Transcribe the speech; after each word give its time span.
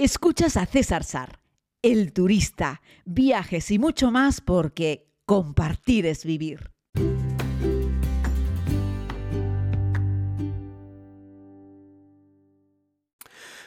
Escuchas 0.00 0.56
a 0.56 0.64
César 0.64 1.02
Sar, 1.02 1.40
el 1.82 2.12
turista, 2.12 2.82
viajes 3.04 3.72
y 3.72 3.80
mucho 3.80 4.12
más 4.12 4.40
porque 4.40 5.10
compartir 5.26 6.06
es 6.06 6.24
vivir. 6.24 6.70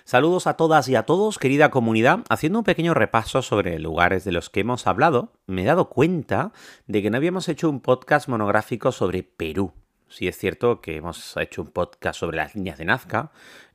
Saludos 0.06 0.48
a 0.48 0.54
todas 0.54 0.88
y 0.88 0.96
a 0.96 1.04
todos, 1.04 1.38
querida 1.38 1.70
comunidad. 1.70 2.20
Haciendo 2.30 2.60
un 2.60 2.64
pequeño 2.64 2.94
repaso 2.94 3.42
sobre 3.42 3.78
lugares 3.78 4.24
de 4.24 4.32
los 4.32 4.50
que 4.50 4.62
hemos 4.62 4.88
hablado, 4.88 5.34
me 5.48 5.64
he 5.64 5.66
dado 5.66 5.90
cuenta 5.90 6.54
de 6.88 7.02
que 7.02 7.10
no 7.10 7.18
habíamos 7.18 7.50
hecho 7.50 7.70
un 7.70 7.82
podcast 7.82 8.30
monográfico 8.30 8.94
sobre 8.94 9.24
Perú. 9.24 9.74
Sí 10.08 10.28
es 10.28 10.38
cierto 10.38 10.82
que 10.82 10.98
hemos 10.98 11.38
hecho 11.38 11.62
un 11.62 11.72
podcast 11.72 12.20
sobre 12.20 12.36
las 12.36 12.54
líneas 12.54 12.78
de 12.78 12.84
Nazca, 12.84 13.32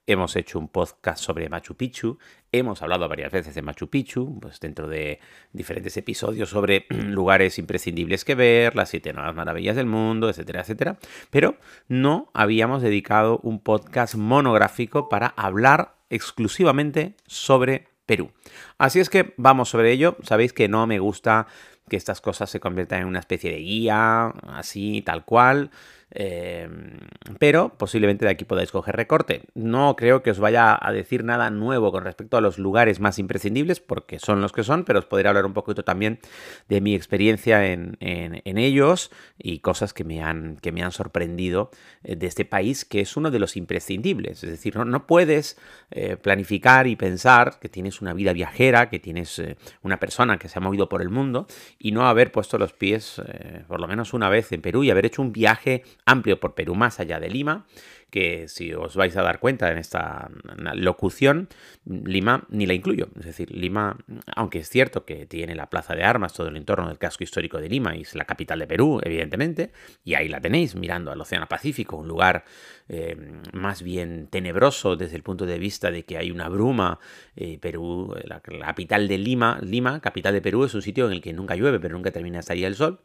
hemos 0.06 0.36
hecho 0.36 0.58
un 0.58 0.68
podcast 0.68 1.22
sobre 1.22 1.48
Machu 1.48 1.74
Picchu, 1.74 2.18
hemos 2.52 2.80
hablado 2.82 3.08
varias 3.08 3.32
veces 3.32 3.54
de 3.54 3.62
Machu 3.62 3.88
Picchu, 3.88 4.38
pues 4.40 4.60
dentro 4.60 4.86
de 4.86 5.20
diferentes 5.52 5.96
episodios 5.96 6.50
sobre 6.50 6.86
lugares 6.90 7.58
imprescindibles 7.58 8.24
que 8.24 8.34
ver, 8.34 8.76
las 8.76 8.88
siete 8.88 9.12
nuevas 9.12 9.34
maravillas 9.34 9.76
del 9.76 9.86
mundo, 9.86 10.30
etcétera, 10.30 10.60
etcétera, 10.60 10.98
pero 11.30 11.56
no 11.88 12.30
habíamos 12.34 12.82
dedicado 12.82 13.40
un 13.42 13.60
podcast 13.60 14.14
monográfico 14.14 15.08
para 15.08 15.28
hablar 15.28 15.96
exclusivamente 16.08 17.14
sobre 17.26 17.88
Perú. 18.06 18.30
Así 18.78 19.00
es 19.00 19.10
que 19.10 19.34
vamos 19.36 19.68
sobre 19.68 19.92
ello. 19.92 20.16
Sabéis 20.22 20.52
que 20.52 20.68
no 20.68 20.86
me 20.86 21.00
gusta 21.00 21.48
que 21.88 21.96
estas 21.96 22.20
cosas 22.20 22.50
se 22.50 22.60
conviertan 22.60 23.02
en 23.02 23.08
una 23.08 23.18
especie 23.18 23.50
de 23.50 23.58
guía, 23.58 24.28
así, 24.48 25.02
tal 25.02 25.24
cual. 25.24 25.70
Em, 26.10 27.00
pero 27.40 27.76
posiblemente 27.76 28.24
de 28.24 28.30
aquí 28.30 28.44
podáis 28.44 28.70
coger 28.70 28.94
recorte. 28.94 29.42
No 29.54 29.96
creo 29.96 30.22
que 30.22 30.30
os 30.30 30.38
vaya 30.38 30.78
a 30.80 30.92
decir 30.92 31.24
nada 31.24 31.50
nuevo 31.50 31.90
con 31.90 32.04
respecto 32.04 32.36
a 32.36 32.40
los 32.40 32.58
lugares 32.58 33.00
más 33.00 33.18
imprescindibles, 33.18 33.80
porque 33.80 34.20
son 34.20 34.40
los 34.40 34.52
que 34.52 34.62
son, 34.62 34.84
pero 34.84 35.00
os 35.00 35.04
podré 35.04 35.28
hablar 35.28 35.46
un 35.46 35.52
poquito 35.52 35.82
también 35.84 36.20
de 36.68 36.80
mi 36.80 36.94
experiencia 36.94 37.66
en, 37.66 37.96
ellos 38.00 39.10
y 39.38 39.58
cosas 39.58 39.92
que 39.92 40.04
me 40.04 40.22
han, 40.22 40.56
que 40.56 40.72
me 40.72 40.82
han 40.82 40.92
sorprendido 40.92 41.70
eh, 42.04 42.16
de 42.16 42.26
este 42.26 42.44
país, 42.44 42.84
que 42.84 43.00
es 43.00 43.16
uno 43.16 43.30
de 43.30 43.38
los 43.38 43.56
imprescindibles. 43.56 44.44
Es 44.44 44.50
decir, 44.50 44.76
no, 44.76 45.06
puedes 45.06 45.58
eh, 45.90 46.16
planificar 46.16 46.86
y 46.86 46.96
pensar 46.96 47.58
que 47.60 47.68
tienes 47.68 48.00
una 48.00 48.14
vida 48.14 48.32
viajera, 48.32 48.88
que 48.88 49.00
tienes 49.00 49.38
eh, 49.38 49.56
una 49.82 49.98
persona 49.98 50.38
que 50.38 50.48
se 50.48 50.58
ha 50.58 50.62
movido 50.62 50.88
por 50.88 51.02
el 51.02 51.10
mundo 51.10 51.46
y 51.78 51.92
no 51.92 52.06
haber 52.06 52.32
puesto 52.32 52.58
los 52.58 52.72
pies 52.72 53.20
por 53.66 53.80
lo 53.80 53.88
menos 53.88 54.14
una 54.14 54.28
vez 54.28 54.52
en 54.52 54.60
Perú 54.60 54.84
y 54.84 54.90
haber 54.90 55.06
hecho 55.06 55.22
un 55.22 55.32
viaje 55.32 55.82
amplio 56.06 56.40
por 56.40 56.54
Perú 56.54 56.74
más 56.74 57.00
allá 57.00 57.20
de 57.20 57.28
Lima, 57.28 57.66
que 58.10 58.48
si 58.48 58.72
os 58.72 58.96
vais 58.96 59.16
a 59.16 59.22
dar 59.22 59.40
cuenta 59.40 59.70
en 59.70 59.78
esta 59.78 60.30
locución, 60.74 61.48
Lima 61.84 62.46
ni 62.48 62.66
la 62.66 62.74
incluyo. 62.74 63.08
Es 63.18 63.26
decir, 63.26 63.50
Lima, 63.50 63.98
aunque 64.34 64.60
es 64.60 64.68
cierto 64.68 65.04
que 65.04 65.26
tiene 65.26 65.54
la 65.54 65.68
plaza 65.68 65.94
de 65.94 66.04
armas, 66.04 66.32
todo 66.32 66.48
el 66.48 66.56
entorno 66.56 66.88
del 66.88 66.98
casco 66.98 67.24
histórico 67.24 67.60
de 67.60 67.68
Lima 67.68 67.96
y 67.96 68.02
es 68.02 68.14
la 68.14 68.24
capital 68.24 68.58
de 68.60 68.66
Perú, 68.66 69.00
evidentemente, 69.02 69.72
y 70.04 70.14
ahí 70.14 70.28
la 70.28 70.40
tenéis 70.40 70.74
mirando 70.76 71.10
al 71.10 71.20
Océano 71.20 71.46
Pacífico, 71.48 71.96
un 71.96 72.08
lugar 72.08 72.44
eh, 72.88 73.16
más 73.52 73.82
bien 73.82 74.28
tenebroso 74.28 74.96
desde 74.96 75.16
el 75.16 75.22
punto 75.22 75.44
de 75.44 75.58
vista 75.58 75.90
de 75.90 76.04
que 76.04 76.16
hay 76.16 76.30
una 76.30 76.48
bruma. 76.48 77.00
Eh, 77.34 77.58
Perú, 77.58 78.14
la, 78.24 78.40
capital 78.40 79.08
de 79.08 79.18
Lima, 79.18 79.58
Lima, 79.62 80.00
capital 80.00 80.32
de 80.32 80.40
Perú, 80.40 80.64
es 80.64 80.74
un 80.74 80.82
sitio 80.82 81.06
en 81.06 81.12
el 81.12 81.20
que 81.20 81.32
nunca 81.32 81.56
llueve, 81.56 81.80
pero 81.80 81.94
nunca 81.94 82.10
termina 82.10 82.38
de 82.38 82.42
salir 82.42 82.64
el 82.66 82.76
sol. 82.76 83.00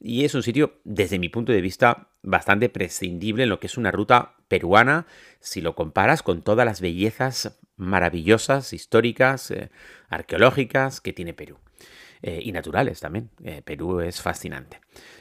Y 0.00 0.24
es 0.24 0.34
un 0.34 0.42
sitio, 0.42 0.74
desde 0.84 1.18
mi 1.18 1.28
punto 1.28 1.52
de 1.52 1.60
vista, 1.60 2.08
bastante 2.22 2.68
prescindible 2.68 3.42
en 3.44 3.48
lo 3.48 3.60
que 3.60 3.66
es 3.66 3.76
una 3.76 3.90
ruta 3.90 4.34
peruana 4.54 5.06
si 5.40 5.60
lo 5.60 5.74
comparas 5.74 6.22
con 6.22 6.42
todas 6.42 6.64
las 6.64 6.80
bellezas 6.80 7.58
maravillosas, 7.76 8.72
históricas, 8.72 9.50
eh, 9.50 9.70
arqueológicas 10.08 11.00
que 11.00 11.12
tiene 11.12 11.34
Perú. 11.34 11.58
y 12.26 12.52
naturales 12.52 13.00
también. 13.00 13.28
Perú 13.66 14.00
es 14.00 14.22
fascinante. 14.22 14.80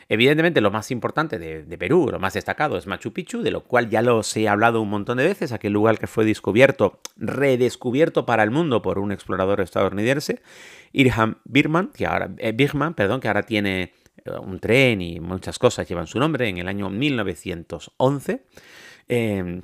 Evidentemente, 0.10 0.62
lo 0.62 0.72
más 0.72 0.92
importante 0.92 1.40
de, 1.40 1.78
Perú, 1.78 2.10
lo 2.12 2.20
más 2.20 2.34
destacado 2.34 2.78
es 2.78 2.88
Machu 2.88 3.14
Picchu, 3.14 3.42
de 3.42 3.52
lo 3.52 3.64
cual 3.64 3.90
ya 3.90 4.02
los 4.02 4.36
he 4.38 4.48
hablado 4.48 4.82
un 4.82 4.90
montón 4.90 5.18
de 5.18 5.26
veces, 5.26 5.52
aquel 5.52 5.74
lugar 5.74 5.98
que 5.98 6.08
fue 6.08 6.24
descubierto, 6.24 7.00
redescubierto 7.18 8.26
para 8.26 8.44
el 8.44 8.52
mundo 8.52 8.82
por 8.82 9.00
un 9.00 9.12
explorador 9.12 9.62
estadounidense, 9.62 10.42
Irham 10.92 11.40
Birman, 11.46 11.92
que 11.94 12.06
ahora, 12.06 12.30
eh, 12.38 12.54
perdón, 12.96 13.22
que 13.22 13.28
ahora 13.28 13.44
tiene 13.44 13.94
eh, 14.24 14.32
un 14.42 14.60
tren 14.60 15.02
y 15.02 15.20
muchas 15.20 15.58
cosas 15.58 15.88
llevan 15.88 16.08
su 16.08 16.20
nombre 16.20 16.48
en 16.48 16.58
el 16.58 16.68
año 16.68 16.90
1911. 16.90 18.44
Em, 19.08 19.62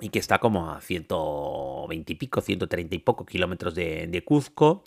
y 0.00 0.08
que 0.08 0.18
está 0.18 0.38
como 0.38 0.70
a 0.70 0.80
120 0.80 2.12
y 2.12 2.16
pico, 2.16 2.40
130 2.40 2.94
y 2.94 2.98
poco 2.98 3.24
kilómetros 3.24 3.74
de, 3.74 4.22
Cuzco, 4.24 4.84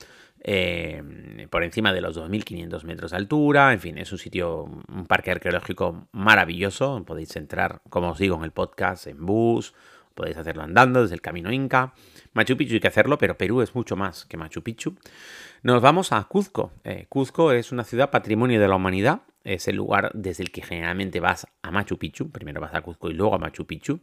Em, 0.47 1.50
por 1.50 1.63
encima 1.63 1.91
de 1.91 2.01
los 2.01 2.16
2.500 2.16 2.84
metros 2.84 3.09
de 3.11 3.17
altura. 3.17 3.73
En 3.73 3.79
fin, 3.79 3.97
es 3.97 4.11
un 4.11 4.19
sitio, 4.19 4.66
un 4.66 5.07
parque 5.07 5.31
arqueológico 5.31 6.07
maravilloso. 6.11 7.03
Podéis 7.03 7.35
entrar, 7.35 7.81
como 7.89 8.11
os 8.11 8.19
digo, 8.19 8.35
en 8.35 8.44
el 8.44 8.51
podcast 8.51 9.07
en 9.07 9.25
bus, 9.25 9.73
podéis 10.13 10.38
hacerlo 10.38 10.61
andando 10.61 11.01
desde 11.01 11.16
el 11.16 11.22
camino 11.22 11.51
Inca. 11.51 11.95
Machu 12.34 12.57
Picchu 12.57 12.75
hay 12.75 12.79
que 12.79 12.88
hacerlo, 12.88 13.17
pero 13.17 13.38
Perú 13.39 13.61
es 13.61 13.73
mucho 13.73 13.95
más 13.95 14.25
que 14.25 14.38
Machu 14.38 14.61
Picchu. 14.61 14.95
Nos 15.63 15.81
vamos 15.81 16.11
a 16.11 16.23
Cuzco. 16.25 16.72
Eh, 16.84 17.07
Cuzco 17.09 17.51
es 17.51 17.72
una 17.72 17.84
ciudad 17.84 18.11
patrimonio 18.11 18.61
de 18.61 18.67
la 18.67 18.75
humanidad. 18.75 19.22
Es 19.45 19.67
el 19.67 19.75
lugar 19.75 20.11
desde 20.16 20.44
el 20.44 20.51
que 20.51 20.63
generalmente 20.63 21.19
vas 21.19 21.47
a 21.61 21.69
Machu 21.69 21.97
Picchu. 21.97 22.31
Primero 22.31 22.59
vas 22.59 22.73
a 22.73 22.81
Cuzco 22.81 23.11
y 23.11 23.13
luego 23.13 23.35
a 23.35 23.38
Machu 23.38 23.66
Picchu. 23.66 24.01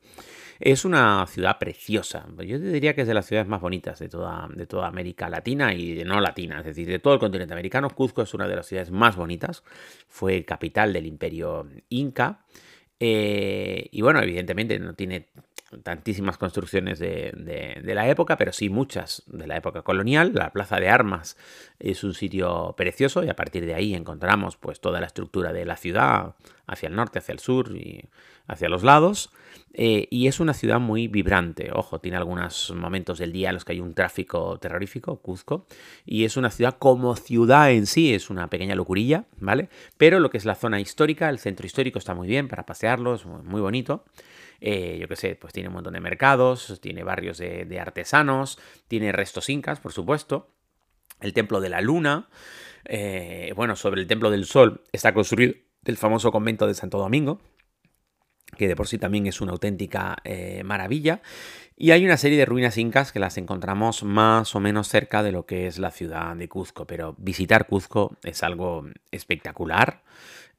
Es 0.60 0.84
una 0.84 1.26
ciudad 1.26 1.58
preciosa. 1.58 2.26
Yo 2.38 2.60
te 2.60 2.66
diría 2.66 2.94
que 2.94 3.00
es 3.00 3.08
de 3.08 3.14
las 3.14 3.26
ciudades 3.26 3.48
más 3.48 3.60
bonitas 3.60 3.98
de 3.98 4.08
toda, 4.08 4.48
de 4.54 4.66
toda 4.66 4.86
América 4.86 5.28
Latina 5.28 5.75
y 5.75 6.04
no 6.04 6.20
latina, 6.20 6.60
es 6.60 6.66
decir, 6.66 6.86
de 6.86 7.00
todo 7.00 7.14
el 7.14 7.20
continente 7.20 7.52
americano. 7.52 7.91
Cuzco 7.91 8.22
es 8.22 8.32
una 8.34 8.47
de 8.47 8.54
las 8.54 8.66
ciudades 8.66 8.92
más 8.92 9.16
bonitas. 9.16 9.64
Fue 10.06 10.44
capital 10.44 10.92
del 10.92 11.06
imperio 11.06 11.66
inca. 11.88 12.44
Eh, 13.00 13.88
y 13.91 14.00
bueno, 14.00 14.22
evidentemente 14.22 14.78
no 14.78 14.94
tiene 14.94 15.31
tantísimas 15.82 16.38
construcciones 16.38 16.98
de, 16.98 17.82
la 17.84 18.08
época, 18.08 18.36
pero 18.36 18.52
sí 18.52 18.68
muchas 18.68 19.22
de 19.26 19.46
la 19.46 19.56
época 19.56 19.82
colonial. 19.82 20.32
La 20.34 20.52
Plaza 20.52 20.76
de 20.76 20.88
Armas 20.88 21.36
es 21.78 22.04
un 22.04 22.14
sitio 22.14 22.74
precioso 22.76 23.22
y 23.24 23.28
a 23.28 23.36
partir 23.36 23.64
de 23.66 23.74
ahí 23.74 23.94
encontramos 23.94 24.56
pues 24.56 24.80
toda 24.80 25.00
la 25.00 25.06
estructura 25.06 25.52
de 25.52 25.64
la 25.64 25.76
ciudad 25.76 26.34
hacia 26.66 26.88
el 26.88 26.96
norte, 26.96 27.18
hacia 27.18 27.32
el 27.32 27.38
sur 27.38 27.76
y 27.76 28.08
hacia 28.46 28.68
los 28.68 28.82
lados. 28.82 29.30
Eh, 29.74 30.06
y 30.10 30.26
es 30.26 30.38
una 30.40 30.52
ciudad 30.52 30.80
muy 30.80 31.08
vibrante. 31.08 31.70
Ojo, 31.72 31.98
tiene 31.98 32.18
algunos 32.18 32.72
momentos 32.76 33.18
del 33.18 33.32
día 33.32 33.48
en 33.48 33.54
los 33.54 33.64
que 33.64 33.72
hay 33.72 33.80
un 33.80 33.94
tráfico 33.94 34.58
terrorífico, 34.58 35.16
Cuzco. 35.20 35.66
Y 36.04 36.24
es 36.24 36.36
una 36.36 36.50
ciudad 36.50 36.76
como 36.78 37.16
ciudad 37.16 37.70
en 37.70 37.86
sí, 37.86 38.14
es 38.14 38.28
una 38.28 38.48
pequeña 38.48 38.74
locurilla, 38.74 39.24
¿vale? 39.38 39.68
Pero 39.96 40.20
lo 40.20 40.30
que 40.30 40.38
es 40.38 40.44
la 40.44 40.54
zona 40.54 40.80
histórica, 40.80 41.28
el 41.30 41.38
centro 41.38 41.66
histórico 41.66 41.98
está 41.98 42.14
muy 42.14 42.28
bien 42.28 42.48
para 42.48 42.66
pasearlo, 42.66 43.14
es 43.14 43.24
muy 43.24 43.60
bonito. 43.60 44.04
Eh, 44.64 44.96
yo 45.00 45.08
qué 45.08 45.16
sé, 45.16 45.34
pues 45.34 45.52
tiene 45.52 45.68
un 45.68 45.74
montón 45.74 45.94
de 45.94 45.98
mercados, 46.00 46.78
tiene 46.80 47.02
barrios 47.02 47.38
de, 47.38 47.80
artesanos, 47.80 48.60
tiene 48.86 49.10
restos 49.10 49.48
incas, 49.48 49.80
por 49.80 49.92
supuesto, 49.92 50.54
el 51.20 51.32
templo 51.32 51.60
de 51.60 51.68
la 51.68 51.80
luna, 51.80 52.28
eh, 52.84 53.52
bueno, 53.56 53.74
sobre 53.74 54.00
el 54.00 54.06
templo 54.06 54.30
del 54.30 54.44
sol 54.44 54.84
está 54.92 55.12
construido 55.12 55.54
el 55.84 55.96
famoso 55.96 56.30
convento 56.30 56.68
de 56.68 56.74
Santo 56.74 56.98
Domingo, 56.98 57.40
que 58.56 58.68
de 58.68 58.76
por 58.76 58.86
sí 58.86 58.98
también 58.98 59.26
es 59.26 59.40
una 59.40 59.50
auténtica 59.50 60.18
eh, 60.22 60.62
maravilla. 60.64 61.22
Y 61.76 61.90
hay 61.90 62.04
una 62.04 62.16
serie 62.16 62.38
de 62.38 62.44
ruinas 62.44 62.78
incas 62.78 63.10
que 63.10 63.18
las 63.18 63.38
encontramos 63.38 64.04
más 64.04 64.54
o 64.54 64.60
menos 64.60 64.86
cerca 64.86 65.24
de 65.24 65.32
lo 65.32 65.44
que 65.44 65.66
es 65.66 65.80
la 65.80 65.90
ciudad 65.90 66.36
de 66.36 66.48
Cuzco, 66.48 66.86
pero 66.86 67.16
visitar 67.18 67.66
Cuzco 67.66 68.16
es 68.22 68.44
algo 68.44 68.86
espectacular. 69.10 70.02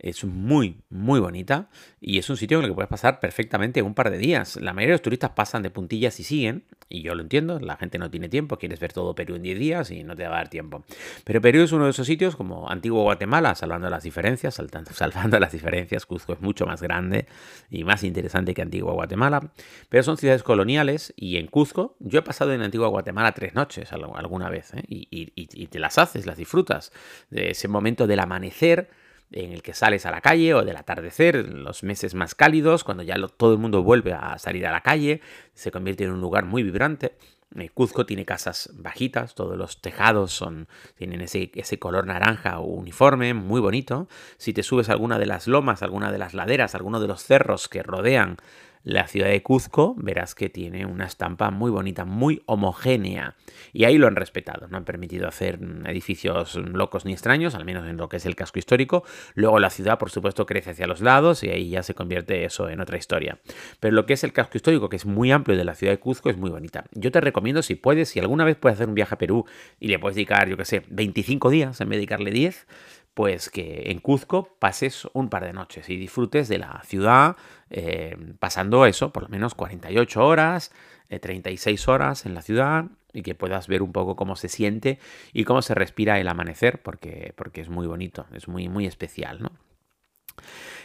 Es 0.03 0.25
muy, 0.25 0.81
muy 0.89 1.21
bonita 1.21 1.69
y 2.01 2.17
es 2.17 2.29
un 2.29 2.35
sitio 2.35 2.57
en 2.57 2.65
el 2.65 2.71
que 2.71 2.75
puedes 2.75 2.89
pasar 2.89 3.21
perfectamente 3.21 3.81
un 3.81 3.93
par 3.93 4.11
de 4.11 4.17
días. 4.17 4.57
La 4.57 4.73
mayoría 4.73 4.91
de 4.91 4.95
los 4.95 5.01
turistas 5.01 5.31
pasan 5.31 5.63
de 5.63 5.69
puntillas 5.69 6.19
y 6.19 6.25
siguen, 6.25 6.65
y 6.89 7.03
yo 7.03 7.15
lo 7.15 7.21
entiendo, 7.21 7.57
la 7.61 7.77
gente 7.77 7.97
no 7.97 8.11
tiene 8.11 8.27
tiempo, 8.27 8.57
quieres 8.57 8.81
ver 8.81 8.91
todo 8.91 9.15
Perú 9.15 9.35
en 9.35 9.43
10 9.43 9.57
días 9.57 9.91
y 9.91 10.03
no 10.03 10.13
te 10.17 10.27
va 10.27 10.35
a 10.35 10.37
dar 10.39 10.49
tiempo. 10.49 10.83
Pero 11.23 11.39
Perú 11.39 11.61
es 11.61 11.71
uno 11.71 11.85
de 11.85 11.91
esos 11.91 12.05
sitios 12.05 12.35
como 12.35 12.69
antiguo 12.69 13.03
Guatemala, 13.03 13.55
salvando 13.55 13.89
las 13.89 14.03
diferencias, 14.03 14.55
salvando 14.91 15.39
las 15.39 15.53
diferencias, 15.53 16.05
Cuzco 16.05 16.33
es 16.33 16.41
mucho 16.41 16.65
más 16.65 16.81
grande 16.81 17.25
y 17.71 17.85
más 17.85 18.03
interesante 18.03 18.53
que 18.53 18.61
Antigua 18.61 18.91
Guatemala, 18.91 19.53
pero 19.87 20.03
son 20.03 20.17
ciudades 20.17 20.43
coloniales 20.43 21.13
y 21.15 21.37
en 21.37 21.47
Cuzco 21.47 21.95
yo 21.99 22.19
he 22.19 22.23
pasado 22.23 22.51
en 22.51 22.61
Antigua 22.61 22.89
Guatemala 22.89 23.31
tres 23.31 23.55
noches 23.55 23.93
alguna 23.93 24.49
vez 24.49 24.73
¿eh? 24.73 24.83
y, 24.89 25.07
y 25.35 25.67
te 25.67 25.79
las 25.79 25.97
haces, 25.97 26.25
las 26.25 26.35
disfrutas, 26.35 26.91
de 27.29 27.51
ese 27.51 27.69
momento 27.69 28.05
del 28.05 28.19
amanecer 28.19 28.89
en 29.33 29.51
el 29.51 29.61
que 29.61 29.73
sales 29.73 30.05
a 30.05 30.11
la 30.11 30.21
calle 30.21 30.53
o 30.53 30.63
del 30.63 30.77
atardecer, 30.77 31.49
los 31.49 31.83
meses 31.83 32.13
más 32.13 32.35
cálidos, 32.35 32.83
cuando 32.83 33.03
ya 33.03 33.15
todo 33.37 33.53
el 33.53 33.59
mundo 33.59 33.83
vuelve 33.83 34.13
a 34.13 34.37
salir 34.37 34.65
a 34.67 34.71
la 34.71 34.81
calle, 34.81 35.21
se 35.53 35.71
convierte 35.71 36.03
en 36.03 36.11
un 36.11 36.21
lugar 36.21 36.45
muy 36.45 36.63
vibrante. 36.63 37.15
Eh, 37.55 37.69
Cuzco 37.69 38.05
tiene 38.05 38.25
casas 38.25 38.71
bajitas, 38.73 39.35
todos 39.35 39.57
los 39.57 39.81
tejados 39.81 40.31
son, 40.31 40.67
tienen 40.95 41.21
ese, 41.21 41.51
ese 41.53 41.77
color 41.77 42.07
naranja 42.07 42.59
uniforme, 42.59 43.33
muy 43.33 43.61
bonito. 43.61 44.07
Si 44.37 44.53
te 44.53 44.63
subes 44.63 44.89
a 44.89 44.93
alguna 44.93 45.19
de 45.19 45.25
las 45.25 45.47
lomas, 45.47 45.83
alguna 45.83 46.11
de 46.11 46.17
las 46.17 46.33
laderas, 46.33 46.75
alguno 46.75 46.99
de 46.99 47.07
los 47.07 47.23
cerros 47.23 47.67
que 47.67 47.83
rodean 47.83 48.37
la 48.83 49.07
ciudad 49.07 49.27
de 49.27 49.41
Cuzco, 49.41 49.95
verás 49.97 50.35
que 50.35 50.49
tiene 50.49 50.85
una 50.85 51.05
estampa 51.05 51.51
muy 51.51 51.71
bonita, 51.71 52.05
muy 52.05 52.43
homogénea. 52.45 53.35
Y 53.71 53.85
ahí 53.85 53.97
lo 53.97 54.07
han 54.07 54.15
respetado, 54.15 54.67
no 54.67 54.77
han 54.77 54.85
permitido 54.85 55.27
hacer 55.27 55.59
edificios 55.85 56.55
locos 56.55 57.05
ni 57.05 57.13
extraños, 57.13 57.55
al 57.55 57.65
menos 57.65 57.87
en 57.87 57.97
lo 57.97 58.09
que 58.09 58.17
es 58.17 58.25
el 58.25 58.35
casco 58.35 58.59
histórico. 58.59 59.03
Luego 59.35 59.59
la 59.59 59.69
ciudad, 59.69 59.97
por 59.97 60.09
supuesto, 60.09 60.45
crece 60.45 60.71
hacia 60.71 60.87
los 60.87 61.01
lados 61.01 61.43
y 61.43 61.49
ahí 61.49 61.69
ya 61.69 61.83
se 61.83 61.93
convierte 61.93 62.43
eso 62.43 62.69
en 62.69 62.81
otra 62.81 62.97
historia. 62.97 63.39
Pero 63.79 63.95
lo 63.95 64.05
que 64.05 64.13
es 64.13 64.23
el 64.23 64.33
casco 64.33 64.57
histórico, 64.57 64.89
que 64.89 64.97
es 64.97 65.05
muy 65.05 65.31
amplio 65.31 65.57
de 65.57 65.63
la 65.63 65.75
ciudad 65.75 65.93
de 65.93 65.99
Cuzco, 65.99 66.29
es 66.29 66.37
muy 66.37 66.49
bonita. 66.49 66.85
Yo 66.91 67.11
te 67.11 67.21
recomiendo, 67.21 67.61
si 67.61 67.75
puedes, 67.75 68.09
si 68.09 68.19
alguna 68.19 68.43
vez 68.43 68.57
puedes 68.57 68.77
hacer 68.77 68.89
un 68.89 68.95
viaje 68.95 69.15
a 69.15 69.17
Perú 69.17 69.45
y 69.79 69.87
le 69.87 69.99
puedes 69.99 70.15
dedicar, 70.15 70.49
yo 70.49 70.57
que 70.57 70.65
sé, 70.65 70.83
25 70.89 71.49
días 71.49 71.79
en 71.79 71.89
vez 71.89 71.95
de 71.95 71.99
dedicarle 71.99 72.31
10, 72.31 72.67
pues 73.13 73.49
que 73.49 73.91
en 73.91 73.99
Cuzco 73.99 74.55
pases 74.59 75.07
un 75.13 75.29
par 75.29 75.43
de 75.43 75.53
noches 75.53 75.89
y 75.89 75.97
disfrutes 75.97 76.47
de 76.47 76.57
la 76.57 76.81
ciudad, 76.83 77.35
eh, 77.69 78.17
pasando 78.39 78.85
eso, 78.85 79.11
por 79.13 79.23
lo 79.23 79.29
menos 79.29 79.53
48 79.53 80.25
horas, 80.25 80.71
36 81.09 81.87
eh, 81.87 81.91
horas 81.91 82.25
en 82.25 82.33
la 82.33 82.41
ciudad 82.41 82.85
y 83.13 83.21
que 83.21 83.35
puedas 83.35 83.67
ver 83.67 83.83
un 83.83 83.91
poco 83.91 84.15
cómo 84.15 84.35
se 84.35 84.49
siente 84.49 84.99
y 85.31 85.43
cómo 85.43 85.61
se 85.61 85.75
respira 85.75 86.19
el 86.19 86.27
amanecer, 86.27 86.81
porque, 86.81 87.33
porque 87.35 87.61
es 87.61 87.69
muy 87.69 87.85
bonito, 87.85 88.25
es 88.33 88.47
muy, 88.47 88.67
muy 88.67 88.87
especial. 88.87 89.43
¿no? 89.43 89.51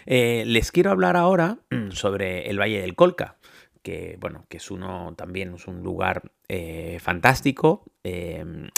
Eh, 0.04 0.44
les 0.46 0.70
quiero 0.70 0.90
hablar 0.90 1.16
ahora 1.16 1.58
sobre 1.90 2.50
el 2.50 2.60
Valle 2.60 2.81
del 2.81 2.94
Colca 2.94 3.36
que 3.81 4.19
bueno, 4.20 4.44
que 4.50 4.58
es 4.58 4.70
uno 4.70 5.14
también 5.16 5.54
es 5.54 5.66
un 5.66 5.82
lugar 5.82 6.32
fantástico. 6.98 7.84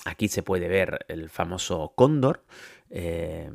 aquí 0.04 0.28
se 0.28 0.42
puede 0.44 0.68
ver 0.68 1.04
el 1.08 1.30
famoso 1.30 1.94
cóndor, 1.96 2.44
eh, 2.90 3.50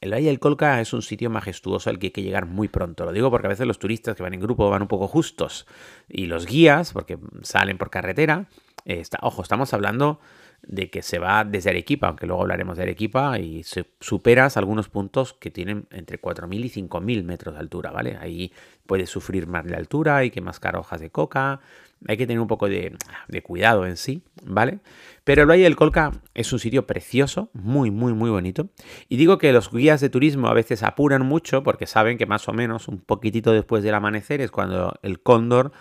el 0.00 0.12
Valle 0.12 0.26
del 0.26 0.38
Colca 0.38 0.80
es 0.80 0.92
un 0.92 1.02
sitio 1.02 1.30
majestuoso 1.30 1.90
al 1.90 1.98
que 1.98 2.08
hay 2.08 2.10
que 2.12 2.22
llegar 2.22 2.46
muy 2.46 2.68
pronto. 2.68 3.04
Lo 3.04 3.12
digo 3.12 3.30
porque 3.30 3.46
a 3.46 3.50
veces 3.50 3.66
los 3.66 3.78
turistas 3.78 4.14
que 4.14 4.22
van 4.22 4.34
en 4.34 4.40
grupo 4.40 4.68
van 4.70 4.82
un 4.82 4.88
poco 4.88 5.08
justos 5.08 5.66
y 6.08 6.26
los 6.26 6.46
guías, 6.46 6.92
porque 6.92 7.18
salen 7.42 7.78
por 7.78 7.90
carretera, 7.90 8.46
eh, 8.84 9.02
ojo, 9.20 9.42
estamos 9.42 9.74
hablando 9.74 10.20
de 10.62 10.90
que 10.90 11.02
se 11.02 11.18
va 11.18 11.44
desde 11.44 11.70
Arequipa, 11.70 12.08
aunque 12.08 12.26
luego 12.26 12.42
hablaremos 12.42 12.76
de 12.76 12.84
Arequipa, 12.84 13.38
y 13.38 13.64
superas 14.00 14.56
algunos 14.56 14.88
puntos 14.88 15.34
que 15.34 15.50
tienen 15.50 15.86
entre 15.90 16.20
4.000 16.20 16.64
y 16.64 16.88
5.000 16.88 17.24
metros 17.24 17.54
de 17.54 17.60
altura, 17.60 17.90
¿vale? 17.90 18.16
Ahí 18.20 18.52
puedes 18.86 19.10
sufrir 19.10 19.46
más 19.46 19.64
de 19.64 19.74
altura, 19.74 20.16
hay 20.18 20.30
que 20.30 20.40
mascar 20.40 20.76
hojas 20.76 21.00
de 21.00 21.10
coca, 21.10 21.60
hay 22.06 22.16
que 22.16 22.26
tener 22.26 22.40
un 22.40 22.46
poco 22.46 22.68
de, 22.68 22.96
cuidado 23.42 23.86
en 23.86 23.96
sí, 23.96 24.22
¿vale? 24.44 24.80
Pero 25.24 25.42
el 25.42 25.48
Valle 25.48 25.64
del 25.64 25.76
Colca 25.76 26.12
es 26.34 26.52
un 26.52 26.58
sitio 26.58 26.86
precioso, 26.86 27.50
muy, 27.52 27.90
muy, 27.90 28.12
muy 28.12 28.30
bonito. 28.30 28.68
Y 29.08 29.16
digo 29.16 29.38
que 29.38 29.52
los 29.52 29.70
guías 29.70 30.00
de 30.00 30.10
turismo 30.10 30.48
a 30.48 30.54
veces 30.54 30.82
apuran 30.82 31.26
mucho 31.26 31.62
porque 31.62 31.86
saben 31.86 32.18
que 32.18 32.26
más 32.26 32.48
o 32.48 32.52
menos 32.52 32.88
un 32.88 33.00
poquitito 33.00 33.52
después 33.52 33.82
del 33.82 33.94
amanecer 33.94 34.40
es 34.40 34.50
cuando 34.50 34.98
el 35.02 35.20
cóndor 35.20 35.72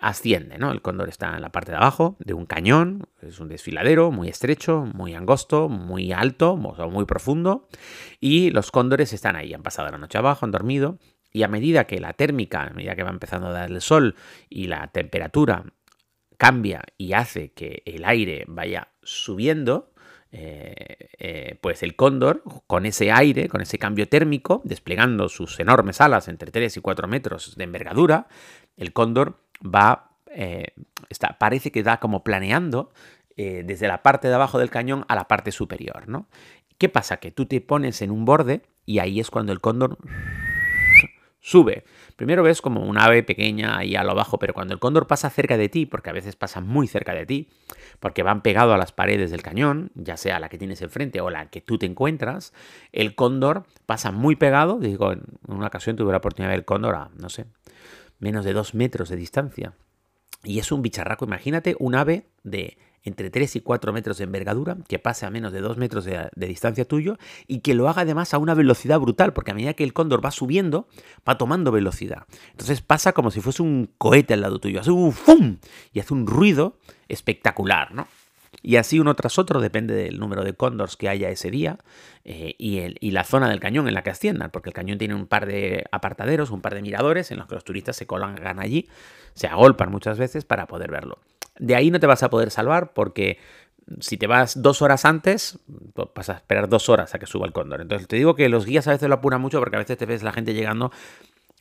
asciende, 0.00 0.58
¿no? 0.58 0.72
El 0.72 0.82
cóndor 0.82 1.08
está 1.08 1.34
en 1.34 1.42
la 1.42 1.50
parte 1.50 1.72
de 1.72 1.78
abajo 1.78 2.16
de 2.20 2.34
un 2.34 2.46
cañón, 2.46 3.08
es 3.22 3.40
un 3.40 3.48
desfiladero 3.48 4.10
muy 4.10 4.28
estrecho, 4.28 4.84
muy 4.94 5.14
angosto, 5.14 5.68
muy 5.68 6.12
alto, 6.12 6.56
muy 6.56 7.04
profundo, 7.06 7.68
y 8.20 8.50
los 8.50 8.70
cóndores 8.70 9.12
están 9.12 9.36
ahí, 9.36 9.54
han 9.54 9.62
pasado 9.62 9.90
la 9.90 9.98
noche 9.98 10.18
abajo, 10.18 10.44
han 10.44 10.52
dormido, 10.52 10.98
y 11.32 11.42
a 11.42 11.48
medida 11.48 11.86
que 11.86 12.00
la 12.00 12.12
térmica, 12.12 12.62
a 12.62 12.70
medida 12.70 12.96
que 12.96 13.02
va 13.02 13.10
empezando 13.10 13.48
a 13.48 13.52
dar 13.52 13.70
el 13.70 13.80
sol 13.80 14.14
y 14.48 14.66
la 14.66 14.88
temperatura 14.88 15.64
cambia 16.36 16.82
y 16.96 17.12
hace 17.12 17.52
que 17.52 17.82
el 17.86 18.04
aire 18.04 18.44
vaya 18.46 18.88
subiendo, 19.02 19.92
eh, 20.32 21.08
eh, 21.18 21.58
pues 21.60 21.82
el 21.82 21.96
cóndor, 21.96 22.42
con 22.66 22.84
ese 22.84 23.12
aire, 23.12 23.48
con 23.48 23.60
ese 23.60 23.78
cambio 23.78 24.08
térmico, 24.08 24.60
desplegando 24.64 25.28
sus 25.28 25.58
enormes 25.60 26.00
alas 26.00 26.28
entre 26.28 26.50
3 26.50 26.76
y 26.76 26.80
4 26.80 27.08
metros 27.08 27.56
de 27.56 27.64
envergadura, 27.64 28.28
el 28.76 28.92
cóndor 28.92 29.40
va, 29.62 30.16
eh, 30.30 30.74
está, 31.08 31.38
parece 31.38 31.72
que 31.72 31.82
da 31.82 32.00
como 32.00 32.22
planeando 32.22 32.92
desde 33.38 33.86
la 33.86 34.02
parte 34.02 34.28
de 34.28 34.34
abajo 34.34 34.58
del 34.58 34.70
cañón 34.70 35.04
a 35.08 35.14
la 35.14 35.28
parte 35.28 35.52
superior, 35.52 36.08
¿no? 36.08 36.26
¿Qué 36.78 36.88
pasa? 36.88 37.18
Que 37.18 37.30
tú 37.30 37.44
te 37.44 37.60
pones 37.60 38.00
en 38.00 38.10
un 38.10 38.24
borde 38.24 38.62
y 38.86 38.98
ahí 38.98 39.20
es 39.20 39.30
cuando 39.30 39.52
el 39.52 39.60
cóndor 39.60 39.98
sube. 41.46 41.84
Primero 42.16 42.42
ves 42.42 42.60
como 42.60 42.82
un 42.82 42.98
ave 42.98 43.22
pequeña 43.22 43.78
ahí 43.78 43.94
a 43.94 44.02
lo 44.02 44.16
bajo, 44.16 44.36
pero 44.36 44.52
cuando 44.52 44.74
el 44.74 44.80
cóndor 44.80 45.06
pasa 45.06 45.30
cerca 45.30 45.56
de 45.56 45.68
ti, 45.68 45.86
porque 45.86 46.10
a 46.10 46.12
veces 46.12 46.34
pasa 46.34 46.60
muy 46.60 46.88
cerca 46.88 47.14
de 47.14 47.24
ti, 47.24 47.48
porque 48.00 48.24
van 48.24 48.42
pegados 48.42 48.74
a 48.74 48.78
las 48.78 48.90
paredes 48.90 49.30
del 49.30 49.42
cañón, 49.42 49.92
ya 49.94 50.16
sea 50.16 50.40
la 50.40 50.48
que 50.48 50.58
tienes 50.58 50.82
enfrente 50.82 51.20
o 51.20 51.30
la 51.30 51.48
que 51.48 51.60
tú 51.60 51.78
te 51.78 51.86
encuentras, 51.86 52.52
el 52.90 53.14
cóndor 53.14 53.62
pasa 53.86 54.10
muy 54.10 54.34
pegado. 54.34 54.80
Digo, 54.80 55.12
en 55.12 55.22
una 55.46 55.68
ocasión 55.68 55.94
tuve 55.94 56.10
la 56.10 56.18
oportunidad 56.18 56.48
de 56.48 56.54
ver 56.54 56.60
el 56.60 56.64
cóndor 56.64 56.96
a, 56.96 57.10
no 57.16 57.28
sé, 57.28 57.44
menos 58.18 58.44
de 58.44 58.52
dos 58.52 58.74
metros 58.74 59.08
de 59.08 59.14
distancia. 59.14 59.74
Y 60.42 60.58
es 60.58 60.72
un 60.72 60.82
bicharraco, 60.82 61.26
imagínate 61.26 61.76
un 61.78 61.94
ave 61.94 62.26
de 62.42 62.76
entre 63.06 63.30
3 63.30 63.56
y 63.56 63.60
4 63.60 63.92
metros 63.92 64.18
de 64.18 64.24
envergadura, 64.24 64.76
que 64.88 64.98
pase 64.98 65.26
a 65.26 65.30
menos 65.30 65.52
de 65.52 65.60
2 65.60 65.76
metros 65.76 66.04
de, 66.04 66.28
distancia 66.34 66.84
tuyo 66.84 67.18
y 67.46 67.60
que 67.60 67.74
lo 67.74 67.88
haga 67.88 68.02
además 68.02 68.34
a 68.34 68.38
una 68.38 68.52
velocidad 68.52 68.98
brutal, 68.98 69.32
porque 69.32 69.52
a 69.52 69.54
medida 69.54 69.74
que 69.74 69.84
el 69.84 69.92
cóndor 69.92 70.24
va 70.24 70.32
subiendo, 70.32 70.88
va 71.26 71.38
tomando 71.38 71.70
velocidad. 71.70 72.24
Entonces 72.50 72.82
pasa 72.82 73.12
como 73.12 73.30
si 73.30 73.40
fuese 73.40 73.62
un 73.62 73.88
cohete 73.96 74.34
al 74.34 74.40
lado 74.40 74.58
tuyo, 74.58 74.80
hace 74.80 74.90
un 74.90 75.12
¡fum! 75.12 75.58
y 75.92 76.00
hace 76.00 76.12
un 76.12 76.26
ruido 76.26 76.78
espectacular, 77.08 77.94
¿no? 77.94 78.08
Y 78.62 78.76
así 78.76 78.98
uno 78.98 79.14
tras 79.14 79.38
otro, 79.38 79.60
depende 79.60 79.94
del 79.94 80.18
número 80.18 80.42
de 80.42 80.54
cóndors 80.54 80.96
que 80.96 81.08
haya 81.08 81.30
ese 81.30 81.52
día 81.52 81.78
eh, 82.24 82.56
y, 82.58 82.80
y, 82.98 83.10
la 83.12 83.22
zona 83.22 83.48
del 83.48 83.60
cañón 83.60 83.86
en 83.86 83.94
la 83.94 84.02
que 84.02 84.10
asciendan, 84.10 84.50
porque 84.50 84.70
el 84.70 84.74
cañón 84.74 84.98
tiene 84.98 85.14
un 85.14 85.26
par 85.26 85.46
de 85.46 85.84
apartaderos, 85.92 86.50
un 86.50 86.62
par 86.62 86.74
de 86.74 86.82
miradores 86.82 87.30
en 87.30 87.38
los 87.38 87.46
que 87.46 87.54
los 87.54 87.62
turistas 87.62 87.94
se 87.94 88.06
colgan 88.06 88.58
allí, 88.58 88.88
se 89.34 89.46
agolpan 89.46 89.92
muchas 89.92 90.18
veces 90.18 90.44
para 90.44 90.66
poder 90.66 90.90
verlo. 90.90 91.20
De 91.58 91.74
ahí 91.74 91.90
no 91.90 92.00
te 92.00 92.06
vas 92.06 92.22
a 92.22 92.30
poder 92.30 92.50
salvar 92.50 92.92
porque 92.92 93.38
si 94.00 94.16
te 94.16 94.26
vas 94.26 94.60
dos 94.62 94.82
horas 94.82 95.04
antes, 95.04 95.58
vas 96.14 96.28
a 96.28 96.34
esperar 96.34 96.68
dos 96.68 96.88
horas 96.88 97.14
a 97.14 97.18
que 97.18 97.26
suba 97.26 97.46
el 97.46 97.52
cóndor. 97.52 97.80
Entonces 97.80 98.08
te 98.08 98.16
digo 98.16 98.34
que 98.34 98.48
los 98.48 98.66
guías 98.66 98.86
a 98.88 98.92
veces 98.92 99.08
lo 99.08 99.16
apuran 99.16 99.40
mucho 99.40 99.58
porque 99.60 99.76
a 99.76 99.78
veces 99.78 99.96
te 99.96 100.06
ves 100.06 100.22
la 100.22 100.32
gente 100.32 100.54
llegando 100.54 100.90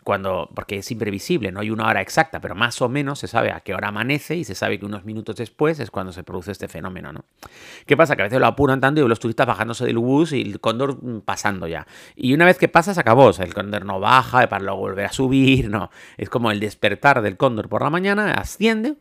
cuando, 0.06 0.52
porque 0.54 0.78
es 0.78 0.92
imprevisible, 0.92 1.52
no 1.52 1.62
hay 1.62 1.72
una 1.72 1.88
hora 1.88 2.00
exacta, 2.00 2.40
pero 2.40 2.54
más 2.54 2.80
o 2.80 2.88
menos 2.88 3.18
se 3.18 3.28
sabe 3.28 3.52
a 3.52 3.62
qué 3.62 3.74
hora 3.74 3.88
amanece 3.88 4.36
y 4.36 4.44
se 4.44 4.54
sabe 4.54 4.78
que 4.80 4.86
unos 4.86 5.04
minutos 5.04 5.36
después 5.36 5.80
es 5.80 5.90
cuando 5.90 6.14
se 6.14 6.24
produce 6.24 6.52
este 6.52 6.68
fenómeno, 6.68 7.12
¿no? 7.12 7.26
¿Qué 7.88 7.98
pasa? 7.98 8.16
Que 8.16 8.22
a 8.22 8.26
veces 8.26 8.40
lo 8.40 8.46
apuran 8.46 8.80
tanto 8.80 9.04
y 9.04 9.08
los 9.08 9.20
turistas 9.20 9.48
bajándose 9.48 9.84
del 9.84 9.98
bus 9.98 10.32
y 10.34 10.42
el 10.44 10.60
cóndor 10.60 11.00
pasando 11.26 11.68
ya. 11.68 11.88
Y 12.16 12.36
una 12.36 12.46
vez 12.46 12.60
que 12.60 12.68
pasa, 12.68 12.94
se 12.94 13.00
acabó. 13.00 13.26
O 13.26 13.34
sea, 13.34 13.46
el 13.46 13.56
cóndor 13.56 13.84
no 13.84 14.00
baja 14.00 14.48
para 14.48 14.64
luego 14.64 14.78
volver 14.78 15.06
a 15.06 15.12
subir, 15.12 15.72
no. 15.72 15.90
Es 16.18 16.30
como 16.30 16.52
el 16.52 16.60
despertar 16.60 17.24
del 17.24 17.36
cóndor 17.36 17.68
por 17.68 17.82
la 17.82 17.90
mañana, 17.90 18.32
asciende 18.34 18.98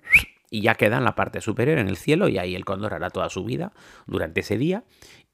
y 0.55 0.61
ya 0.61 0.77
queda 0.77 0.99
en 0.99 1.05
la 1.05 1.17
parte 1.17 1.41
superior, 1.41 1.79
en 1.79 1.89
el 1.89 1.97
cielo, 1.97 2.29
y 2.29 2.39
ahí 2.39 2.55
el 2.55 2.65
cóndor 2.65 2.95
hará 2.95 3.11
toda 3.11 3.29
su 3.29 3.43
vida 3.43 3.73
durante 4.07 4.39
ese 4.39 4.57
día. 4.57 4.85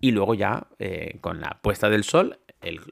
Y 0.00 0.12
luego 0.12 0.32
ya, 0.32 0.68
eh, 0.78 1.18
con 1.20 1.42
la 1.42 1.58
puesta 1.60 1.90
del 1.90 2.04
sol, 2.04 2.38